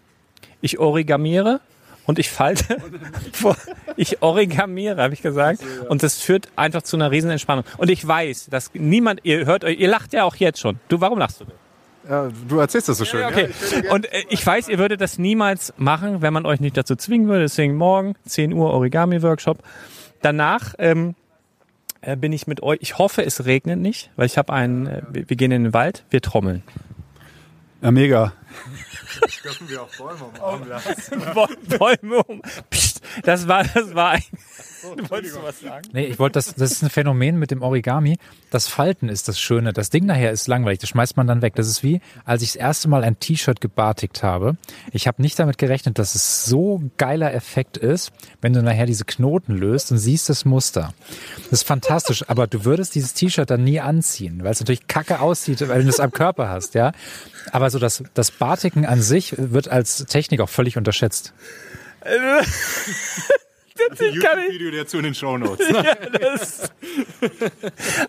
ich 0.62 0.80
origamiere 0.80 1.60
und 2.08 2.18
ich 2.18 2.32
falte. 2.32 2.78
vor- 3.34 3.56
ich 3.96 4.22
origamiere, 4.24 5.02
habe 5.04 5.14
ich 5.14 5.22
gesagt. 5.22 5.60
Und 5.90 6.02
das 6.02 6.20
führt 6.20 6.48
einfach 6.56 6.82
zu 6.82 6.98
einer 6.98 7.12
riesen 7.12 7.30
Entspannung. 7.30 7.64
Und 7.78 7.90
ich 7.92 8.06
weiß, 8.08 8.48
dass 8.50 8.72
niemand, 8.74 9.20
ihr 9.24 9.46
hört 9.46 9.64
euch, 9.64 9.80
ihr 9.80 9.88
lacht 9.90 10.14
ja 10.14 10.24
auch 10.24 10.36
jetzt 10.36 10.60
schon. 10.60 10.80
Du, 10.88 11.00
warum 11.02 11.20
lachst 11.20 11.42
du 11.42 11.46
denn? 11.46 11.54
Ja, 12.10 12.32
du 12.48 12.58
erzählst 12.60 12.88
das 12.88 12.98
so 12.98 13.06
schön. 13.06 13.20
Ja, 13.20 13.28
okay. 13.28 13.50
Und 13.92 14.12
äh, 14.12 14.24
ich 14.30 14.46
weiß, 14.46 14.70
ihr 14.70 14.78
würdet 14.80 15.02
das 15.02 15.18
niemals 15.20 15.74
machen, 15.78 16.22
wenn 16.22 16.32
man 16.34 16.46
euch 16.46 16.62
nicht 16.62 16.78
dazu 16.78 16.96
zwingen 16.96 17.28
würde. 17.28 17.42
Deswegen 17.42 17.76
morgen, 17.76 18.16
10 18.26 18.54
Uhr 18.54 18.72
Origami-Workshop. 18.72 19.60
Danach 20.22 20.74
ähm, 20.80 21.16
äh, 22.00 22.16
bin 22.16 22.32
ich 22.32 22.48
mit 22.48 22.64
euch. 22.64 22.78
Ich 22.82 22.98
hoffe, 22.98 23.26
es 23.26 23.46
regnet 23.46 23.80
nicht, 23.80 24.10
weil 24.16 24.26
ich 24.26 24.38
habe 24.38 24.54
einen. 24.54 24.88
Äh, 24.88 25.02
wir 25.12 25.30
wir 25.30 25.36
gehen 25.38 25.52
in 25.52 25.66
den 25.66 25.74
Wald, 25.74 26.06
wir 26.10 26.22
trommeln. 26.22 26.64
Ja, 27.82 27.92
mega. 27.92 28.32
Bäume 31.78 32.24
um. 32.24 32.42
Psst, 32.70 33.02
das 33.24 33.48
war, 33.48 33.64
das 33.64 33.94
war 33.96 34.12
ein. 34.12 34.24
Du 34.96 35.10
wolltest 35.10 35.36
du 35.36 35.44
was 35.44 35.60
sagen? 35.60 35.88
Nee, 35.92 36.06
ich 36.06 36.20
wollte 36.20 36.34
das, 36.34 36.56
das 36.56 36.72
ist 36.72 36.84
ein 36.84 36.90
Phänomen 36.90 37.38
mit 37.40 37.52
dem 37.52 37.62
Origami. 37.62 38.18
Das 38.52 38.68
Falten 38.68 39.10
ist 39.10 39.28
das 39.28 39.40
Schöne. 39.40 39.74
Das 39.74 39.90
Ding 39.90 40.06
nachher 40.06 40.32
ist 40.32 40.48
langweilig. 40.48 40.80
Das 40.80 40.90
schmeißt 40.90 41.18
man 41.18 41.28
dann 41.28 41.42
weg. 41.42 41.56
Das 41.56 41.68
ist 41.68 41.84
wie, 41.84 42.02
als 42.26 42.42
ich 42.42 42.54
das 42.54 42.56
erste 42.58 42.88
Mal 42.88 43.04
ein 43.04 43.20
T-Shirt 43.20 43.62
gebartigt 43.62 44.24
habe. 44.24 44.58
Ich 44.92 45.08
habe 45.08 45.22
nicht 45.22 45.38
damit 45.40 45.58
gerechnet, 45.58 46.00
dass 46.00 46.16
es 46.16 46.46
so 46.46 46.82
geiler 46.98 47.34
Effekt 47.34 47.78
ist, 47.78 48.12
wenn 48.42 48.54
du 48.54 48.62
nachher 48.62 48.86
diese 48.86 49.06
Knoten 49.06 49.56
löst 49.56 49.92
und 49.92 49.98
siehst 49.98 50.30
das 50.30 50.46
Muster. 50.46 50.94
Das 51.50 51.62
ist 51.62 51.68
fantastisch. 51.68 52.24
Aber 52.30 52.48
du 52.48 52.66
würdest 52.66 52.96
dieses 52.96 53.14
T-Shirt 53.14 53.50
dann 53.50 53.64
nie 53.64 53.80
anziehen, 53.80 54.44
weil 54.44 54.52
es 54.52 54.60
natürlich 54.60 54.88
kacke 54.88 55.20
aussieht, 55.20 55.68
weil 55.68 55.84
du 55.84 55.90
es 55.90 56.00
am 56.00 56.12
Körper 56.12 56.50
hast, 56.50 56.76
ja. 56.76 56.92
Aber 57.52 57.70
so 57.70 57.80
das, 57.80 58.04
das 58.14 58.32
Batiken 58.32 58.86
an 58.86 59.02
sich 59.02 59.36
wird 59.38 59.68
als 59.68 60.06
Technik 60.06 60.42
auch 60.42 60.50
völlig 60.50 60.78
unterschätzt. 60.78 61.34
YouTube-Video 64.00 64.72
dazu 64.72 64.98
in 64.98 65.04
den 65.04 65.16
Shownotes. 65.16 65.68
Das, 66.20 66.72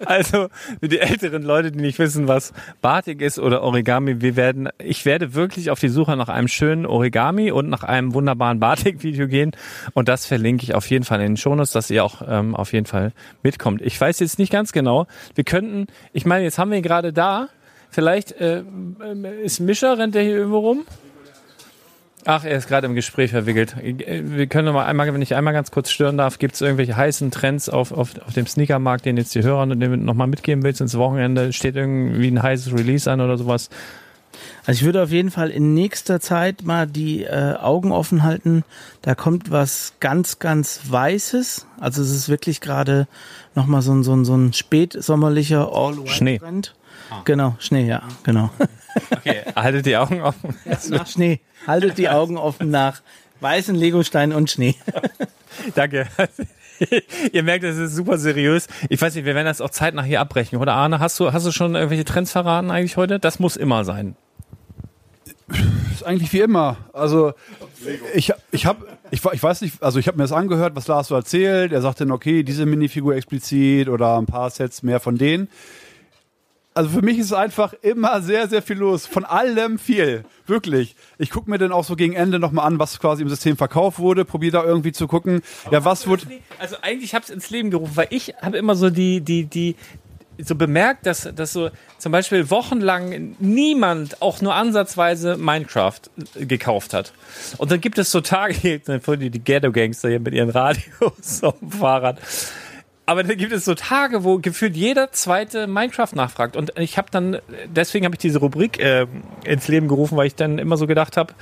also 0.05 0.49
für 0.81 0.89
die 0.89 0.99
älteren 0.99 1.43
Leute, 1.43 1.73
die 1.73 1.81
nicht 1.81 1.99
wissen, 1.99 2.29
was 2.29 2.53
Batik 2.81 3.21
ist 3.21 3.39
oder 3.39 3.63
Origami, 3.63 4.21
wir 4.21 4.37
werden, 4.37 4.69
ich 4.79 5.05
werde 5.05 5.35
wirklich 5.35 5.71
auf 5.71 5.81
die 5.81 5.89
Suche 5.89 6.17
nach 6.17 6.29
einem 6.29 6.49
schönen 6.49 6.87
Origami 6.87 7.51
und 7.51 7.69
nach 7.69 7.83
einem 7.83 8.15
wunderbaren 8.15 8.61
Batik-Video 8.61 9.29
gehen 9.29 9.53
und 9.95 10.09
das 10.09 10.27
verlinke 10.27 10.65
ich 10.65 10.75
auf 10.75 10.89
jeden 10.89 11.05
Fall 11.05 11.21
in 11.21 11.33
den 11.33 11.37
Shownotes, 11.37 11.73
dass 11.73 11.91
ihr 11.91 12.05
auch 12.05 12.23
ähm, 12.27 12.55
auf 12.55 12.73
jeden 12.73 12.87
Fall 12.87 13.13
mitkommt. 13.43 13.83
Ich 13.83 14.01
weiß 14.01 14.21
jetzt 14.21 14.39
nicht 14.39 14.53
ganz 14.53 14.73
genau. 14.73 15.07
Wir 15.35 15.45
könnten, 15.45 15.87
ich 16.13 16.25
meine, 16.27 16.45
jetzt 16.45 16.59
haben 16.59 16.71
wir 16.71 16.79
ihn 16.79 16.83
gerade 16.83 17.13
da. 17.13 17.49
Vielleicht 17.91 18.33
äh, 18.33 18.59
ähm, 18.59 19.25
ist 19.43 19.61
Mischer, 19.61 19.99
rennt 19.99 20.15
der 20.15 20.23
hier 20.23 20.37
irgendwo 20.37 20.59
rum? 20.59 20.87
Ach, 22.25 22.45
er 22.45 22.59
ist 22.59 22.69
gerade 22.69 22.87
im 22.87 22.95
Gespräch 22.95 23.31
verwickelt. 23.31 23.77
Wir 23.81 24.47
können 24.49 24.67
noch 24.67 24.75
mal 24.75 24.85
einmal, 24.85 25.13
wenn 25.15 25.23
ich 25.23 25.35
einmal 25.35 25.55
ganz 25.55 25.71
kurz 25.71 25.91
stören 25.91 26.19
darf, 26.19 26.39
gibt 26.39 26.55
es 26.55 26.61
irgendwelche 26.61 26.97
heißen 26.97 27.31
Trends 27.31 27.69
auf, 27.69 27.93
auf, 27.93 28.11
auf 28.27 28.35
dem 28.35 28.47
Sneakermarkt, 28.47 29.07
den 29.07 29.17
jetzt 29.17 29.35
die 29.35 29.43
Hörer 29.43 29.67
noch 29.67 30.15
mal 30.15 30.27
mitgeben 30.27 30.63
willst 30.63 30.81
ins 30.81 30.97
Wochenende? 30.99 31.53
Steht 31.53 31.77
irgendwie 31.77 32.29
ein 32.29 32.43
heißes 32.43 32.73
Release 32.73 33.11
an 33.11 33.21
oder 33.21 33.39
sowas? 33.39 33.71
Also 34.67 34.81
ich 34.81 34.85
würde 34.85 35.03
auf 35.03 35.11
jeden 35.11 35.31
Fall 35.31 35.51
in 35.51 35.75
nächster 35.75 36.21
Zeit 36.21 36.63
mal 36.63 36.87
die 36.87 37.25
äh, 37.25 37.55
Augen 37.55 37.93
offen 37.93 38.23
halten. 38.23 38.65
Da 39.03 39.15
kommt 39.15 39.51
was 39.51 39.95
ganz, 40.01 40.39
ganz 40.39 40.81
Weißes. 40.89 41.67
Also 41.81 42.03
es 42.03 42.11
ist 42.11 42.29
wirklich 42.29 42.61
gerade 42.61 43.09
nochmal 43.55 43.83
so 43.83 43.93
ein, 43.93 44.03
so 44.03 44.15
ein, 44.15 44.25
so 44.25 44.35
ein 44.35 44.53
spätsommerlicher 44.53 45.71
Schnee. 46.07 46.41
All-White-Trend. 47.11 47.25
Genau, 47.25 47.57
Schnee, 47.59 47.87
ja, 47.87 48.03
genau. 48.23 48.51
Okay, 49.11 49.43
haltet 49.57 49.87
die 49.87 49.97
Augen 49.97 50.21
offen. 50.23 50.57
nach 50.91 51.07
Schnee. 51.07 51.41
Haltet 51.67 51.99
die 51.99 52.09
Augen 52.09 52.37
offen 52.37 52.71
nach 52.71 53.03
weißen 53.41 53.75
Legosteinen 53.75 54.37
und 54.37 54.51
Schnee. 54.51 54.75
Danke. 55.75 56.09
Ihr 57.33 57.43
merkt, 57.43 57.65
es 57.65 57.77
ist 57.77 57.95
super 57.95 58.19
seriös. 58.19 58.69
Ich 58.89 59.01
weiß 59.01 59.15
nicht, 59.15 59.25
wir 59.25 59.35
werden 59.35 59.47
das 59.47 59.61
auch 59.61 59.71
zeitnah 59.71 60.03
hier 60.03 60.21
abbrechen. 60.21 60.59
Oder 60.59 60.75
Arne, 60.75 61.01
hast 61.01 61.19
du, 61.19 61.33
hast 61.33 61.47
du 61.47 61.53
schon 61.53 61.75
irgendwelche 61.75 62.05
Trends 62.05 62.33
verraten 62.33 62.71
eigentlich 62.71 62.97
heute? 62.97 63.19
Das 63.19 63.39
muss 63.39 63.57
immer 63.57 63.85
sein. 63.85 64.17
ist 65.93 66.05
eigentlich 66.05 66.33
wie 66.33 66.41
immer. 66.41 66.77
Also 66.93 67.33
ich, 68.15 68.33
ich 68.53 68.67
habe, 68.67 68.87
ich, 69.11 69.25
ich 69.25 69.43
weiß 69.43 69.63
nicht, 69.63 69.83
also 69.83 69.99
ich 69.99 70.07
habe 70.07 70.19
mir 70.19 70.25
das 70.25 70.33
angehört, 70.33 70.77
was 70.77 70.87
Lars 70.87 71.09
so 71.09 71.15
erzählt. 71.15 71.73
Er 71.73 71.83
sagte 71.83 72.05
dann, 72.05 72.13
okay, 72.13 72.43
diese 72.43 72.67
Minifigur 72.67 73.17
explizit 73.17 73.89
oder 73.89 74.17
ein 74.19 74.27
paar 74.27 74.51
Sets 74.51 74.83
mehr 74.83 75.01
von 75.01 75.17
denen. 75.17 75.49
Also 76.79 76.91
für 76.91 77.03
mich 77.03 77.19
ist 77.19 77.33
einfach 77.33 77.75
immer 77.83 78.23
sehr, 78.23 78.47
sehr 78.47 78.63
viel 78.63 78.77
los. 78.77 79.05
Von 79.05 79.25
allem 79.25 79.81
viel. 79.81 80.23
Wirklich. 80.47 80.95
Ich 81.19 81.31
gucke 81.31 81.51
mir 81.51 81.59
dann 81.59 81.73
auch 81.73 81.83
so 81.83 81.97
gegen 81.97 82.13
Ende 82.13 82.39
nochmal 82.39 82.69
an, 82.69 82.79
was 82.79 83.01
quasi 83.01 83.21
im 83.21 83.29
System 83.29 83.57
verkauft 83.57 83.99
wurde. 83.99 84.25
Probiere 84.25 84.53
da 84.53 84.65
irgendwie 84.65 84.93
zu 84.93 85.09
gucken. 85.09 85.43
Ja, 85.73 85.85
was 85.85 86.07
wurde. 86.07 86.29
Also 86.61 86.77
eigentlich 86.81 87.17
habe 87.17 87.25
ich 87.25 87.31
es 87.31 87.35
ins 87.35 87.51
Leben 87.51 87.73
gerufen, 87.73 87.97
weil 87.97 88.07
ich 88.11 88.33
habe 88.41 88.57
immer 88.59 88.77
so 88.77 88.91
die, 88.91 89.21
die, 89.23 89.47
die, 89.47 89.75
so 90.41 90.55
bemerkt, 90.55 91.05
dass, 91.05 91.29
dass 91.35 91.53
so 91.53 91.71
zum 91.99 92.13
Beispiel 92.13 92.49
wochenlang 92.49 93.35
niemand 93.41 94.23
auch 94.23 94.41
nur 94.41 94.55
ansatzweise 94.55 95.37
Minecraft 95.37 95.99
gekauft 96.37 96.95
hat. 96.95 97.13
Und 97.57 97.73
dann 97.73 97.81
gibt 97.81 97.99
es 97.99 98.13
so 98.13 98.21
Tage, 98.21 98.55
die, 99.17 99.31
die 99.31 99.41
Ghetto-Gangster 99.41 100.11
hier 100.11 100.21
mit 100.21 100.33
ihren 100.33 100.51
Radios 100.51 101.43
auf 101.43 101.59
dem 101.59 101.73
Fahrrad. 101.73 102.21
Aber 103.09 103.23
dann 103.23 103.39
gibt 103.39 103.55
es 103.55 103.65
so 103.65 103.75
Tage, 103.75 104.23
wo 104.23 104.37
gefühlt 104.37 104.77
jeder 104.77 105.11
zweite 105.13 105.67
Minecraft 105.67 106.11
nachfragt. 106.13 106.57
Und 106.59 106.79
ich 106.79 106.99
habe 106.99 107.09
dann, 107.11 107.39
deswegen 107.65 108.05
habe 108.05 108.17
ich 108.17 108.19
diese 108.19 108.39
Rubrik 108.39 108.79
äh, 108.81 109.07
ins 109.45 109.67
Leben 109.67 109.89
gerufen, 109.89 110.19
weil 110.19 110.27
ich 110.27 110.35
dann 110.35 110.59
immer 110.59 110.77
so 110.77 110.87
gedacht 110.87 111.17
habe, 111.17 111.33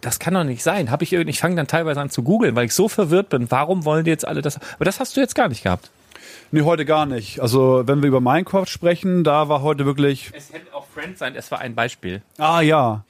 das 0.00 0.20
kann 0.20 0.34
doch 0.34 0.44
nicht 0.44 0.62
sein. 0.62 0.92
Habe 0.92 1.02
ich 1.02 1.12
irgendwie, 1.12 1.30
ich 1.30 1.40
fange 1.40 1.56
dann 1.56 1.66
teilweise 1.66 2.00
an 2.00 2.08
zu 2.08 2.22
googeln, 2.22 2.54
weil 2.54 2.66
ich 2.66 2.72
so 2.72 2.86
verwirrt 2.88 3.30
bin. 3.30 3.50
Warum 3.50 3.84
wollen 3.84 4.04
die 4.04 4.12
jetzt 4.12 4.24
alle 4.24 4.42
das? 4.42 4.60
Aber 4.76 4.84
das 4.84 5.00
hast 5.00 5.16
du 5.16 5.20
jetzt 5.20 5.34
gar 5.34 5.48
nicht 5.48 5.64
gehabt. 5.64 5.90
Nee, 6.52 6.62
heute 6.62 6.84
gar 6.84 7.04
nicht. 7.04 7.40
Also 7.40 7.82
wenn 7.84 8.00
wir 8.00 8.06
über 8.06 8.20
Minecraft 8.20 8.68
sprechen, 8.68 9.24
da 9.24 9.48
war 9.48 9.60
heute 9.62 9.84
wirklich. 9.84 10.30
Es 10.32 10.52
hätte 10.52 10.72
auch 10.72 10.86
Friends 10.94 11.18
sein, 11.18 11.34
es 11.34 11.50
war 11.50 11.58
ein 11.58 11.74
Beispiel. 11.74 12.22
Ah 12.38 12.60
ja. 12.60 13.02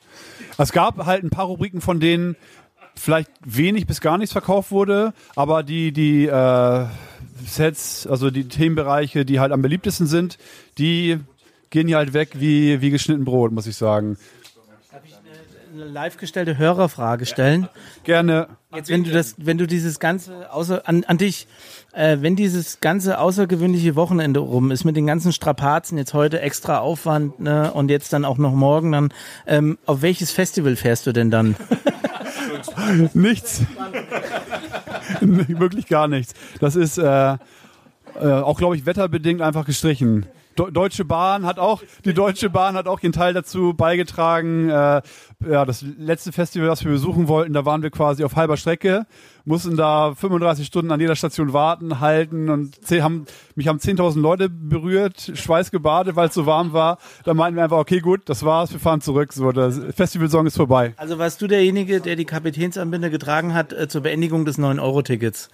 Es 0.56 0.72
gab 0.72 1.04
halt 1.04 1.24
ein 1.24 1.30
paar 1.30 1.44
Rubriken, 1.44 1.82
von 1.82 2.00
denen 2.00 2.36
vielleicht 3.02 3.30
wenig 3.44 3.86
bis 3.86 4.00
gar 4.00 4.16
nichts 4.16 4.32
verkauft 4.32 4.70
wurde, 4.70 5.12
aber 5.34 5.62
die, 5.62 5.92
die 5.92 6.26
äh, 6.26 6.86
Sets, 7.44 8.06
also 8.06 8.30
die 8.30 8.44
Themenbereiche, 8.48 9.24
die 9.24 9.40
halt 9.40 9.52
am 9.52 9.60
beliebtesten 9.60 10.06
sind, 10.06 10.38
die 10.78 11.18
gehen 11.70 11.88
hier 11.88 11.96
halt 11.96 12.12
weg 12.12 12.30
wie, 12.34 12.80
wie 12.80 12.90
geschnitten 12.90 13.24
Brot, 13.24 13.50
muss 13.50 13.66
ich 13.66 13.76
sagen. 13.76 14.16
Eine 15.74 15.84
live 15.86 16.18
gestellte 16.18 16.58
Hörerfrage 16.58 17.24
stellen. 17.24 17.66
Gerne. 18.04 18.46
Jetzt, 18.74 18.90
wenn 18.90 19.04
du 19.04 19.10
das, 19.10 19.34
wenn 19.38 19.56
du 19.56 19.66
dieses 19.66 20.00
ganze 20.00 20.52
außer 20.52 20.86
an, 20.86 21.04
an 21.04 21.16
dich, 21.16 21.48
äh, 21.94 22.18
wenn 22.20 22.36
dieses 22.36 22.80
ganze 22.80 23.18
außergewöhnliche 23.18 23.96
Wochenende 23.96 24.40
rum 24.40 24.70
ist 24.70 24.84
mit 24.84 24.96
den 24.96 25.06
ganzen 25.06 25.32
Strapazen, 25.32 25.96
jetzt 25.96 26.12
heute 26.12 26.40
extra 26.40 26.78
Aufwand 26.78 27.40
ne, 27.40 27.72
und 27.72 27.90
jetzt 27.90 28.12
dann 28.12 28.26
auch 28.26 28.36
noch 28.36 28.52
morgen, 28.52 28.92
dann 28.92 29.14
ähm, 29.46 29.78
auf 29.86 30.02
welches 30.02 30.30
Festival 30.30 30.76
fährst 30.76 31.06
du 31.06 31.12
denn 31.12 31.30
dann? 31.30 31.56
Nichts. 33.14 33.62
Wirklich 35.20 35.86
gar 35.86 36.08
nichts. 36.08 36.34
Das 36.60 36.76
ist 36.76 36.98
äh, 36.98 37.34
äh, 37.34 37.36
auch, 38.20 38.58
glaube 38.58 38.76
ich, 38.76 38.86
wetterbedingt 38.86 39.40
einfach 39.40 39.64
gestrichen. 39.64 40.26
Deutsche 40.56 41.04
Bahn 41.04 41.46
hat 41.46 41.58
auch, 41.58 41.82
die 42.04 42.14
Deutsche 42.14 42.50
Bahn 42.50 42.74
hat 42.74 42.86
auch 42.86 43.00
ihren 43.00 43.12
Teil 43.12 43.34
dazu 43.34 43.74
beigetragen. 43.74 44.68
Äh, 44.68 45.02
ja, 45.48 45.64
das 45.64 45.84
letzte 45.98 46.32
Festival, 46.32 46.68
das 46.68 46.84
wir 46.84 46.92
besuchen 46.92 47.28
wollten, 47.28 47.52
da 47.52 47.64
waren 47.64 47.82
wir 47.82 47.90
quasi 47.90 48.24
auf 48.24 48.36
halber 48.36 48.56
Strecke, 48.56 49.06
mussten 49.44 49.76
da 49.76 50.14
35 50.14 50.66
Stunden 50.66 50.92
an 50.92 51.00
jeder 51.00 51.16
Station 51.16 51.52
warten, 51.52 52.00
halten 52.00 52.48
und 52.48 52.84
zehn, 52.84 53.02
haben, 53.02 53.26
mich 53.54 53.68
haben 53.68 53.78
10.000 53.78 54.20
Leute 54.20 54.48
berührt, 54.48 55.32
schweißgebadet, 55.34 56.16
weil 56.16 56.28
es 56.28 56.34
so 56.34 56.46
warm 56.46 56.72
war. 56.72 56.98
Da 57.24 57.34
meinten 57.34 57.56
wir 57.56 57.64
einfach, 57.64 57.78
okay, 57.78 58.00
gut, 58.00 58.22
das 58.26 58.44
war's, 58.44 58.72
wir 58.72 58.80
fahren 58.80 59.00
zurück. 59.00 59.32
So, 59.32 59.52
das 59.52 59.80
Festivalsong 59.94 60.46
ist 60.46 60.56
vorbei. 60.56 60.94
Also 60.96 61.18
warst 61.18 61.42
du 61.42 61.46
derjenige, 61.46 62.00
der 62.00 62.16
die 62.16 62.24
Kapitänsanbinde 62.24 63.10
getragen 63.10 63.54
hat 63.54 63.72
äh, 63.72 63.88
zur 63.88 64.02
Beendigung 64.02 64.44
des 64.44 64.58
9-Euro-Tickets? 64.58 65.48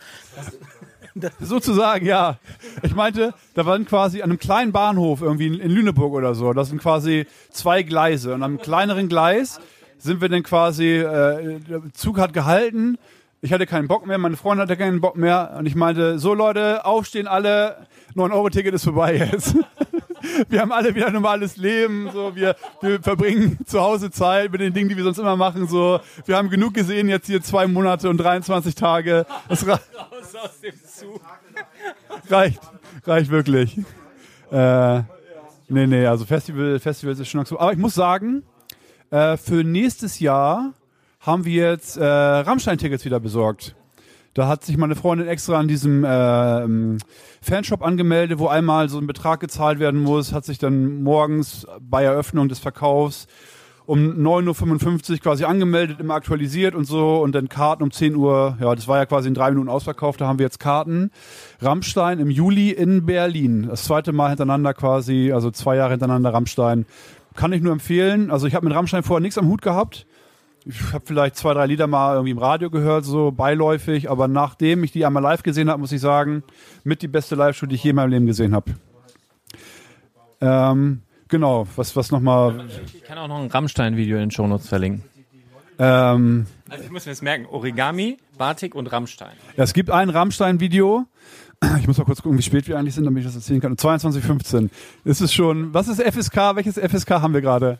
Sozusagen, 1.40 2.06
ja. 2.06 2.38
Ich 2.82 2.94
meinte, 2.94 3.34
da 3.54 3.66
waren 3.66 3.86
quasi 3.86 4.22
an 4.22 4.30
einem 4.30 4.38
kleinen 4.38 4.72
Bahnhof 4.72 5.22
irgendwie 5.22 5.46
in, 5.46 5.70
Lüneburg 5.70 6.12
oder 6.12 6.34
so. 6.34 6.52
Das 6.52 6.68
sind 6.68 6.80
quasi 6.80 7.26
zwei 7.50 7.82
Gleise. 7.82 8.34
Und 8.34 8.42
am 8.42 8.58
kleineren 8.58 9.08
Gleis 9.08 9.60
sind 9.98 10.20
wir 10.20 10.28
dann 10.28 10.42
quasi, 10.42 10.96
äh, 10.96 11.60
der 11.60 11.82
Zug 11.92 12.18
hat 12.18 12.32
gehalten. 12.32 12.98
Ich 13.40 13.52
hatte 13.52 13.66
keinen 13.66 13.86
Bock 13.86 14.06
mehr, 14.06 14.18
meine 14.18 14.36
Freundin 14.36 14.62
hatte 14.62 14.76
keinen 14.76 15.00
Bock 15.00 15.16
mehr. 15.16 15.54
Und 15.58 15.66
ich 15.66 15.76
meinte, 15.76 16.18
so 16.18 16.34
Leute, 16.34 16.84
aufstehen 16.84 17.28
alle, 17.28 17.86
9-Euro-Ticket 18.16 18.74
ist 18.74 18.84
vorbei 18.84 19.16
jetzt. 19.16 19.54
wir 20.48 20.60
haben 20.60 20.72
alle 20.72 20.94
wieder 20.94 21.08
ein 21.08 21.12
normales 21.12 21.56
Leben, 21.56 22.10
so 22.12 22.34
wir, 22.34 22.56
wir 22.80 23.00
verbringen 23.02 23.58
zu 23.66 23.80
Hause 23.80 24.10
Zeit 24.10 24.52
mit 24.52 24.60
den 24.60 24.72
Dingen, 24.72 24.88
die 24.88 24.96
wir 24.96 25.04
sonst 25.04 25.18
immer 25.18 25.36
machen. 25.36 25.68
So, 25.68 26.00
wir 26.26 26.36
haben 26.36 26.50
genug 26.50 26.74
gesehen 26.74 27.08
jetzt 27.08 27.26
hier 27.26 27.42
zwei 27.42 27.66
Monate 27.66 28.08
und 28.08 28.18
23 28.18 28.74
Tage. 28.74 29.26
Das 29.48 29.64
ra 30.38 32.28
reicht, 32.28 32.60
reicht 33.04 33.30
wirklich. 33.30 33.78
Äh, 34.50 35.02
nee, 35.68 35.86
nee, 35.86 36.06
also 36.06 36.24
Festival, 36.24 36.78
Festivals 36.78 37.18
ist 37.18 37.28
schon 37.28 37.44
so. 37.44 37.58
Aber 37.58 37.72
ich 37.72 37.78
muss 37.78 37.94
sagen, 37.94 38.42
äh, 39.10 39.36
für 39.36 39.64
nächstes 39.64 40.20
Jahr 40.20 40.72
haben 41.20 41.44
wir 41.44 41.70
jetzt 41.70 41.96
äh, 41.96 42.04
Rammstein-Tickets 42.04 43.04
wieder 43.04 43.20
besorgt. 43.20 43.74
Da 44.34 44.46
hat 44.46 44.64
sich 44.64 44.76
meine 44.76 44.94
Freundin 44.94 45.26
extra 45.26 45.58
an 45.58 45.66
diesem 45.66 46.04
äh, 46.04 46.62
ähm, 46.62 46.98
Fanshop 47.42 47.82
angemeldet, 47.82 48.38
wo 48.38 48.46
einmal 48.46 48.88
so 48.88 48.98
ein 48.98 49.06
Betrag 49.06 49.40
gezahlt 49.40 49.80
werden 49.80 50.00
muss, 50.00 50.32
hat 50.32 50.44
sich 50.44 50.58
dann 50.58 51.02
morgens 51.02 51.66
bei 51.80 52.04
Eröffnung 52.04 52.48
des 52.48 52.60
Verkaufs 52.60 53.26
um 53.88 54.00
9.55 54.18 55.12
Uhr 55.12 55.18
quasi 55.20 55.44
angemeldet, 55.44 55.98
immer 55.98 56.12
aktualisiert 56.12 56.74
und 56.74 56.84
so 56.84 57.22
und 57.22 57.34
dann 57.34 57.48
Karten 57.48 57.82
um 57.82 57.90
10 57.90 58.16
Uhr, 58.16 58.58
ja, 58.60 58.74
das 58.74 58.86
war 58.86 58.98
ja 58.98 59.06
quasi 59.06 59.28
in 59.28 59.34
drei 59.34 59.48
Minuten 59.48 59.70
ausverkauft, 59.70 60.20
da 60.20 60.26
haben 60.26 60.38
wir 60.38 60.44
jetzt 60.44 60.60
Karten. 60.60 61.10
Rammstein 61.62 62.18
im 62.18 62.28
Juli 62.28 62.68
in 62.70 63.06
Berlin. 63.06 63.66
Das 63.66 63.84
zweite 63.84 64.12
Mal 64.12 64.28
hintereinander 64.28 64.74
quasi, 64.74 65.32
also 65.32 65.50
zwei 65.50 65.76
Jahre 65.76 65.92
hintereinander 65.92 66.34
Rammstein. 66.34 66.84
Kann 67.34 67.50
ich 67.54 67.62
nur 67.62 67.72
empfehlen. 67.72 68.30
Also 68.30 68.46
ich 68.46 68.54
habe 68.54 68.66
mit 68.66 68.76
Rammstein 68.76 69.02
vorher 69.02 69.22
nichts 69.22 69.38
am 69.38 69.48
Hut 69.48 69.62
gehabt. 69.62 70.06
Ich 70.66 70.92
habe 70.92 71.04
vielleicht 71.06 71.36
zwei, 71.36 71.54
drei 71.54 71.64
Lieder 71.64 71.86
mal 71.86 72.12
irgendwie 72.12 72.32
im 72.32 72.38
Radio 72.38 72.68
gehört, 72.68 73.06
so 73.06 73.30
beiläufig, 73.32 74.10
aber 74.10 74.28
nachdem 74.28 74.84
ich 74.84 74.92
die 74.92 75.06
einmal 75.06 75.22
live 75.22 75.42
gesehen 75.42 75.70
habe, 75.70 75.80
muss 75.80 75.92
ich 75.92 76.02
sagen, 76.02 76.42
mit 76.84 77.00
die 77.00 77.08
beste 77.08 77.36
Live-Show, 77.36 77.64
die 77.64 77.76
ich 77.76 77.84
je 77.84 77.90
in 77.90 77.96
meinem 77.96 78.10
Leben 78.10 78.26
gesehen 78.26 78.54
habe. 78.54 78.74
Ähm, 80.42 81.00
genau, 81.28 81.66
was, 81.76 81.94
was 81.96 82.10
nochmal. 82.10 82.66
Ich 82.94 83.04
kann 83.04 83.18
auch 83.18 83.28
noch 83.28 83.38
ein 83.40 83.48
Rammstein-Video 83.50 84.16
in 84.16 84.24
den 84.24 84.30
Shownotes 84.30 84.68
verlinken. 84.68 85.04
Ähm, 85.78 86.46
Also 86.68 86.84
ich 86.84 86.90
muss 86.90 87.06
mir 87.06 87.12
das 87.12 87.22
merken. 87.22 87.46
Origami, 87.46 88.18
Batik 88.36 88.74
und 88.74 88.90
Rammstein. 88.90 89.32
ja, 89.56 89.64
es 89.64 89.72
gibt 89.74 89.90
ein 89.90 90.10
Rammstein-Video. 90.10 91.04
Ich 91.80 91.88
muss 91.88 91.98
mal 91.98 92.04
kurz 92.04 92.22
gucken, 92.22 92.38
wie 92.38 92.42
spät 92.42 92.68
wir 92.68 92.78
eigentlich 92.78 92.94
sind, 92.94 93.04
damit 93.04 93.20
ich 93.20 93.26
das 93.26 93.34
erzählen 93.34 93.60
kann. 93.60 93.74
22.15. 93.74 94.70
Es 95.04 95.20
ist 95.20 95.34
schon, 95.34 95.74
was 95.74 95.88
ist 95.88 96.00
FSK? 96.00 96.54
Welches 96.54 96.78
FSK 96.78 97.10
haben 97.10 97.34
wir 97.34 97.40
gerade? 97.40 97.78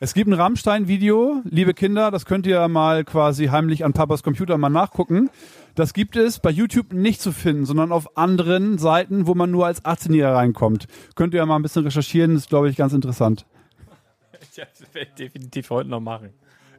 Es 0.00 0.12
gibt 0.12 0.28
ein 0.28 0.34
Rammstein-Video, 0.34 1.40
liebe 1.44 1.72
Kinder, 1.72 2.10
das 2.10 2.26
könnt 2.26 2.46
ihr 2.46 2.68
mal 2.68 3.04
quasi 3.04 3.46
heimlich 3.46 3.86
an 3.86 3.94
Papas 3.94 4.22
Computer 4.22 4.58
mal 4.58 4.68
nachgucken. 4.68 5.30
Das 5.74 5.94
gibt 5.94 6.16
es 6.16 6.40
bei 6.40 6.50
YouTube 6.50 6.92
nicht 6.92 7.22
zu 7.22 7.32
finden, 7.32 7.64
sondern 7.64 7.90
auf 7.90 8.18
anderen 8.18 8.76
Seiten, 8.76 9.26
wo 9.26 9.34
man 9.34 9.50
nur 9.50 9.64
als 9.64 9.82
18-Jähriger 9.82 10.34
reinkommt. 10.34 10.86
Könnt 11.14 11.32
ihr 11.32 11.46
mal 11.46 11.56
ein 11.56 11.62
bisschen 11.62 11.84
recherchieren, 11.84 12.36
ist, 12.36 12.50
glaube 12.50 12.68
ich, 12.68 12.76
ganz 12.76 12.92
interessant. 12.92 13.46
Ja, 14.54 14.64
das 14.78 14.94
werde 14.94 15.08
ich 15.08 15.14
definitiv 15.14 15.70
heute 15.70 15.88
noch 15.88 16.00
machen. 16.00 16.28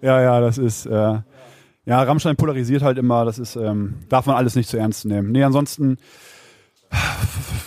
Ja, 0.03 0.21
ja, 0.21 0.39
das 0.41 0.59
ist, 0.59 0.85
äh, 0.85 1.21
ja, 1.85 2.01
Rammstein 2.03 2.35
polarisiert 2.35 2.81
halt 2.81 2.97
immer, 2.97 3.25
das 3.25 3.39
ist, 3.39 3.55
ähm, 3.55 3.95
darf 4.09 4.25
man 4.25 4.35
alles 4.35 4.55
nicht 4.55 4.69
zu 4.69 4.77
ernst 4.77 5.05
nehmen. 5.05 5.31
Nee, 5.31 5.43
ansonsten 5.43 5.97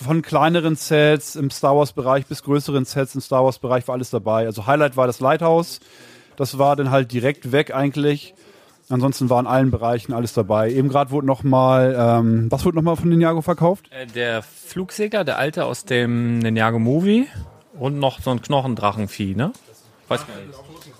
von 0.04 0.22
kleineren 0.22 0.76
Sets 0.76 1.36
im 1.36 1.50
Star 1.50 1.76
Wars-Bereich 1.76 2.26
bis 2.26 2.42
größeren 2.42 2.84
Sets 2.84 3.14
im 3.14 3.20
Star 3.20 3.44
Wars-Bereich 3.44 3.86
war 3.88 3.94
alles 3.94 4.10
dabei. 4.10 4.46
Also 4.46 4.66
Highlight 4.66 4.96
war 4.96 5.06
das 5.06 5.20
Lighthouse, 5.20 5.80
das 6.36 6.58
war 6.58 6.76
dann 6.76 6.90
halt 6.90 7.12
direkt 7.12 7.52
weg 7.52 7.74
eigentlich. 7.74 8.34
Ansonsten 8.88 9.28
war 9.30 9.40
in 9.40 9.48
allen 9.48 9.72
Bereichen 9.72 10.12
alles 10.12 10.32
dabei. 10.32 10.70
Eben 10.70 10.88
gerade 10.88 11.10
wurde 11.10 11.26
nochmal, 11.26 11.96
ähm, 11.98 12.46
was 12.52 12.64
wurde 12.64 12.76
nochmal 12.76 12.94
von 12.94 13.08
Ninjago 13.08 13.42
verkauft? 13.42 13.90
Äh, 13.90 14.06
Der 14.06 14.42
Flugsäger, 14.42 15.24
der 15.24 15.38
alte 15.38 15.64
aus 15.64 15.84
dem 15.84 16.38
Ninjago 16.38 16.78
Movie 16.78 17.26
und 17.76 17.98
noch 17.98 18.20
so 18.20 18.30
ein 18.30 18.40
Knochendrachenvieh, 18.42 19.34
ne? 19.34 19.52
Nicht. 20.08 20.24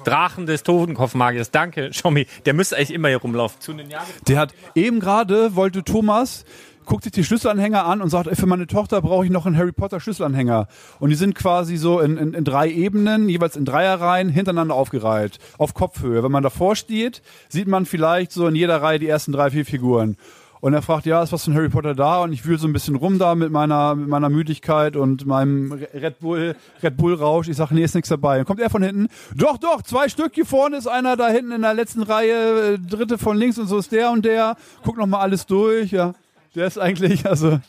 Drachen 0.05 0.47
des 0.47 0.63
Totenkopfmagiers. 0.63 1.51
Danke, 1.51 1.93
Schommi. 1.93 2.27
Der 2.45 2.55
müsste 2.55 2.77
eigentlich 2.77 2.93
immer 2.93 3.09
hier 3.09 3.19
rumlaufen. 3.19 3.61
Zu 3.61 3.73
Ninjago. 3.73 4.05
Der 4.29 4.39
hat 4.39 4.55
eben 4.75 5.01
gerade, 5.01 5.57
wollte 5.57 5.83
Thomas, 5.85 6.45
guckt 6.87 7.05
sich 7.05 7.13
die 7.13 7.25
Schlüsselanhänger 7.25 7.85
an 7.85 8.01
und 8.01 8.09
sagt, 8.09 8.29
ey, 8.29 8.37
für 8.37 8.47
meine 8.47 8.67
Tochter 8.67 9.03
brauche 9.03 9.25
ich 9.25 9.31
noch 9.31 9.45
einen 9.45 9.57
Harry 9.57 9.73
Potter 9.73 10.01
Schlüsselanhänger. 10.01 10.69
Und 11.01 11.11
die 11.11 11.17
sind 11.17 11.35
quasi 11.35 11.77
so 11.77 12.01
in, 12.01 12.17
in, 12.17 12.35
in 12.35 12.45
drei 12.45 12.71
Ebenen, 12.71 13.29
jeweils 13.29 13.57
in 13.57 13.65
Dreierreihen, 13.65 14.29
hintereinander 14.29 14.75
aufgereiht, 14.75 15.39
auf 15.59 15.75
Kopfhöhe. 15.75 16.23
Wenn 16.23 16.33
man 16.33 16.43
davor 16.43 16.77
steht, 16.77 17.23
sieht 17.49 17.69
man 17.69 17.85
vielleicht 17.85 18.33
so 18.33 18.47
in 18.47 18.55
jeder 18.55 18.81
Reihe 18.81 18.99
die 18.99 19.09
ersten 19.09 19.33
drei, 19.33 19.51
vier 19.51 19.67
Figuren. 19.67 20.17
Und 20.61 20.73
er 20.73 20.83
fragt, 20.83 21.07
ja, 21.07 21.23
ist 21.23 21.33
was 21.33 21.45
von 21.45 21.55
Harry 21.55 21.69
Potter 21.69 21.95
da? 21.95 22.23
Und 22.23 22.33
ich 22.33 22.45
wühle 22.47 22.59
so 22.59 22.67
ein 22.67 22.73
bisschen 22.73 22.97
rum 22.97 23.19
da 23.19 23.35
mit 23.35 23.51
meiner, 23.51 23.95
mit 23.95 24.09
meiner 24.09 24.29
Müdigkeit 24.29 24.97
und 24.97 25.27
meinem 25.27 25.73
Red 25.73 26.21
Bull, 26.21 26.57
Red 26.83 26.97
Bull 26.97 27.15
Rausch. 27.15 27.49
Ich 27.49 27.57
sage, 27.57 27.75
nee, 27.75 27.85
ist 27.85 27.95
nichts 27.95 28.09
dabei. 28.09 28.41
Und 28.41 28.47
kommt 28.47 28.61
er 28.61 28.71
von 28.71 28.83
hinten, 28.83 29.09
doch, 29.35 29.59
doch, 29.59 29.83
zwei 29.83 30.09
Stück 30.09 30.35
hier 30.35 30.47
vorne 30.47 30.77
ist 30.77 30.87
einer 30.87 31.17
da 31.17 31.29
hinten 31.29 31.53
in 31.53 31.63
der 31.63 31.75
letzten 31.75 32.03
Reihe, 32.03 32.75
äh, 32.75 32.79
dritte 32.79 33.19
von 33.19 33.37
links 33.37 33.59
und 33.59 33.67
so 33.67 33.79
ist 33.79 33.93
der 33.93 34.11
und 34.11 34.25
der. 34.25 34.57
Guck 34.83 34.97
noch 34.97 35.07
mal 35.07 35.21
alles 35.21 35.47
durch, 35.47 35.93
ja. 35.93 36.15
Der 36.55 36.67
ist 36.67 36.79
eigentlich, 36.79 37.27
also, 37.27 37.61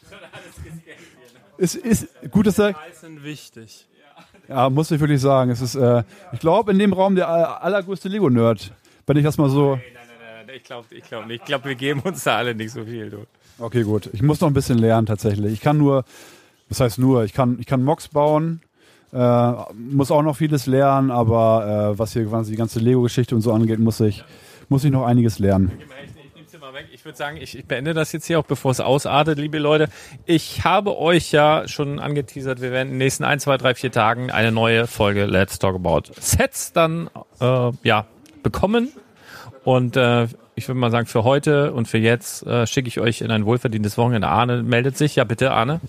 ist, 1.58 1.76
ist, 1.76 2.08
gut, 2.32 2.48
dass 2.48 2.58
er, 2.58 2.74
sind 2.94 3.24
wichtig. 3.24 3.86
ja, 4.48 4.70
muss 4.70 4.92
ich 4.92 5.00
wirklich 5.02 5.20
sagen, 5.20 5.52
es 5.52 5.62
ist, 5.62 5.76
äh, 5.76 6.04
ich 6.32 6.40
glaube, 6.40 6.72
in 6.72 6.80
dem 6.80 6.94
Raum 6.94 7.16
der 7.16 7.28
allergrößte 7.64 8.08
Lego-Nerd. 8.08 8.72
Wenn 9.06 9.18
ich 9.18 9.24
das 9.24 9.38
mal 9.38 9.50
so, 9.50 9.78
ich 10.58 10.64
glaube 10.64 10.88
ich 10.92 11.04
glaub 11.04 11.26
nicht. 11.26 11.42
Ich 11.42 11.46
glaube, 11.46 11.66
wir 11.66 11.76
geben 11.76 12.02
uns 12.02 12.24
da 12.24 12.38
alle 12.38 12.54
nicht 12.54 12.72
so 12.72 12.84
viel, 12.84 13.10
du. 13.10 13.26
Okay, 13.60 13.84
gut. 13.84 14.10
Ich 14.14 14.22
muss 14.22 14.40
noch 14.42 14.48
ein 14.48 14.54
bisschen 14.54 14.78
lernen 14.78 15.08
tatsächlich. 15.08 15.54
Ich 15.54 15.62
kann 15.62 15.78
nur, 15.78 16.04
das 16.70 16.80
heißt 16.80 17.00
nur, 17.00 17.24
ich 17.24 17.34
kann, 17.34 17.58
ich 17.60 17.66
kann 17.66 17.84
Mocks 17.84 18.08
bauen, 18.10 18.62
äh, 19.14 19.52
muss 19.74 20.12
auch 20.12 20.22
noch 20.22 20.36
vieles 20.36 20.66
lernen, 20.66 21.12
aber 21.12 21.94
äh, 21.94 22.00
was 22.00 22.14
hier 22.14 22.26
quasi 22.26 22.52
die 22.52 22.58
ganze 22.58 22.80
Lego-Geschichte 22.80 23.34
und 23.36 23.42
so 23.42 23.54
angeht, 23.54 23.80
muss 23.80 24.00
ich, 24.00 24.24
muss 24.70 24.84
ich 24.84 24.92
noch 24.92 25.06
einiges 25.06 25.40
lernen. 25.40 25.72
Ich 26.92 27.06
würde 27.06 27.18
sagen, 27.18 27.38
ich, 27.38 27.58
ich 27.58 27.66
beende 27.66 27.94
das 27.94 28.12
jetzt 28.12 28.26
hier 28.26 28.38
auch, 28.38 28.46
bevor 28.46 28.72
es 28.72 28.80
ausartet, 28.80 29.40
liebe 29.40 29.58
Leute. 29.58 29.88
Ich 30.26 30.64
habe 30.66 30.98
euch 30.98 31.32
ja 31.32 31.68
schon 31.68 32.00
angeteasert, 32.00 32.62
wir 32.62 32.72
werden 32.72 32.90
in 32.90 32.94
den 32.96 32.98
nächsten 33.00 33.24
ein, 33.24 33.40
zwei, 33.40 33.58
drei, 33.58 33.74
vier 33.74 33.92
Tagen 33.92 34.30
eine 34.30 34.52
neue 34.52 34.86
Folge 34.86 35.26
Let's 35.26 35.58
Talk 35.58 35.76
About 35.76 36.12
Sets 36.20 36.74
dann 36.74 37.10
äh, 37.40 37.72
ja 37.84 38.06
bekommen. 38.44 38.92
Und 39.68 39.98
äh, 39.98 40.30
ich 40.56 40.66
würde 40.70 40.80
mal 40.80 40.92
sagen, 40.92 41.08
für 41.08 41.26
heute 41.26 41.74
und 41.74 41.90
für 41.90 41.98
jetzt 41.98 42.48
äh, 42.48 42.66
schicke 42.66 42.88
ich 42.88 43.02
euch 43.02 43.20
in 43.20 43.32
ein 43.32 43.46
wohlverdientes 43.46 43.98
Wochenende. 43.98 44.30
Arne 44.30 44.64
meldet 44.64 44.98
sich. 44.98 45.18
Ja, 45.18 45.26
bitte, 45.26 45.52
Arne. 45.52 45.82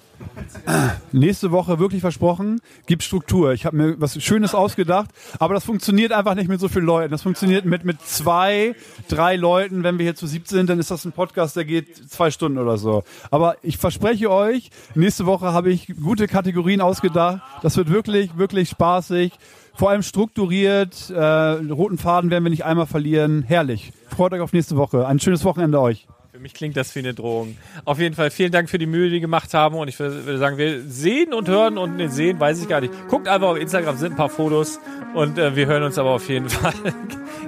Nächste 1.13 1.53
Woche 1.53 1.79
wirklich 1.79 2.01
versprochen, 2.01 2.61
gibt 2.87 3.05
Struktur. 3.05 3.53
Ich 3.53 3.67
habe 3.67 3.77
mir 3.77 4.01
was 4.01 4.21
Schönes 4.21 4.53
ausgedacht, 4.53 5.11
aber 5.39 5.55
das 5.55 5.65
funktioniert 5.65 6.11
einfach 6.11 6.35
nicht 6.35 6.49
mit 6.49 6.59
so 6.59 6.67
vielen 6.67 6.87
Leuten. 6.87 7.13
Das 7.13 7.23
funktioniert 7.23 7.67
mit, 7.67 7.85
mit 7.85 8.03
zwei, 8.03 8.75
drei 9.09 9.37
Leuten. 9.37 9.85
Wenn 9.85 9.99
wir 9.99 10.03
hier 10.03 10.17
zu 10.17 10.27
siebt 10.27 10.49
sind, 10.49 10.69
dann 10.69 10.81
ist 10.81 10.91
das 10.91 11.05
ein 11.05 11.13
Podcast, 11.13 11.55
der 11.55 11.65
geht 11.65 12.11
zwei 12.11 12.33
Stunden 12.33 12.59
oder 12.59 12.79
so. 12.79 13.05
Aber 13.31 13.59
ich 13.63 13.79
verspreche 13.79 14.29
euch, 14.29 14.73
nächste 14.97 15.25
Woche 15.25 15.53
habe 15.53 15.71
ich 15.71 15.95
gute 16.03 16.27
Kategorien 16.27 16.81
ausgedacht. 16.81 17.43
Das 17.63 17.77
wird 17.77 17.91
wirklich, 17.91 18.37
wirklich 18.37 18.71
spaßig. 18.71 19.35
Vor 19.79 19.91
allem 19.91 20.03
strukturiert. 20.03 21.09
Äh, 21.09 21.21
roten 21.21 21.99
Faden 21.99 22.33
werden 22.33 22.43
wir 22.43 22.51
nicht 22.51 22.65
einmal 22.65 22.87
verlieren. 22.87 23.45
Herrlich. 23.47 23.93
Freut 24.09 24.33
euch 24.33 24.41
auf 24.41 24.53
nächste 24.53 24.77
Woche. 24.77 25.07
Ein 25.07 25.21
schönes 25.21 25.45
Wochenende 25.45 25.81
euch. 25.81 26.09
Für 26.33 26.41
mich 26.41 26.53
klingt 26.53 26.77
das 26.77 26.93
wie 26.97 26.99
eine 26.99 27.15
Drohung. 27.15 27.57
Auf 27.85 28.01
jeden 28.01 28.17
Fall 28.17 28.33
vielen 28.33 28.51
Dank 28.51 28.69
für 28.69 28.79
die 28.79 28.87
Mühe, 28.87 29.07
die 29.07 29.13
wir 29.13 29.21
gemacht 29.21 29.55
haben. 29.55 29.77
Und 29.77 29.87
ich 29.87 29.97
würde 30.01 30.37
sagen, 30.37 30.59
wir 30.59 30.83
sehen 30.83 31.33
und 31.33 31.47
hören 31.47 31.79
und 31.79 31.97
ne, 31.97 32.09
sehen, 32.09 32.41
weiß 32.41 32.61
ich 32.61 32.69
gar 32.69 32.81
nicht. 32.81 32.93
Guckt 33.09 33.29
einfach 33.29 33.51
auf 33.51 33.57
Instagram, 33.57 33.97
sind 33.99 34.15
ein 34.15 34.17
paar 34.17 34.31
Fotos. 34.31 34.81
Und 35.15 35.39
äh, 35.39 35.55
wir 35.55 35.67
hören 35.67 35.85
uns 35.85 35.97
aber 35.97 36.11
auf 36.11 36.29
jeden 36.29 36.49
Fall 36.49 36.75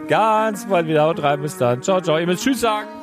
ganz 0.07 0.67
bald 0.67 0.87
wieder. 0.87 1.03
Haut 1.03 1.21
rein, 1.21 1.43
bis 1.43 1.57
dann. 1.57 1.83
Ciao, 1.83 2.01
ciao. 2.01 2.17
Ihr 2.17 2.27
müsst 2.27 2.45
Tschüss 2.45 2.61
sagen. 2.61 3.00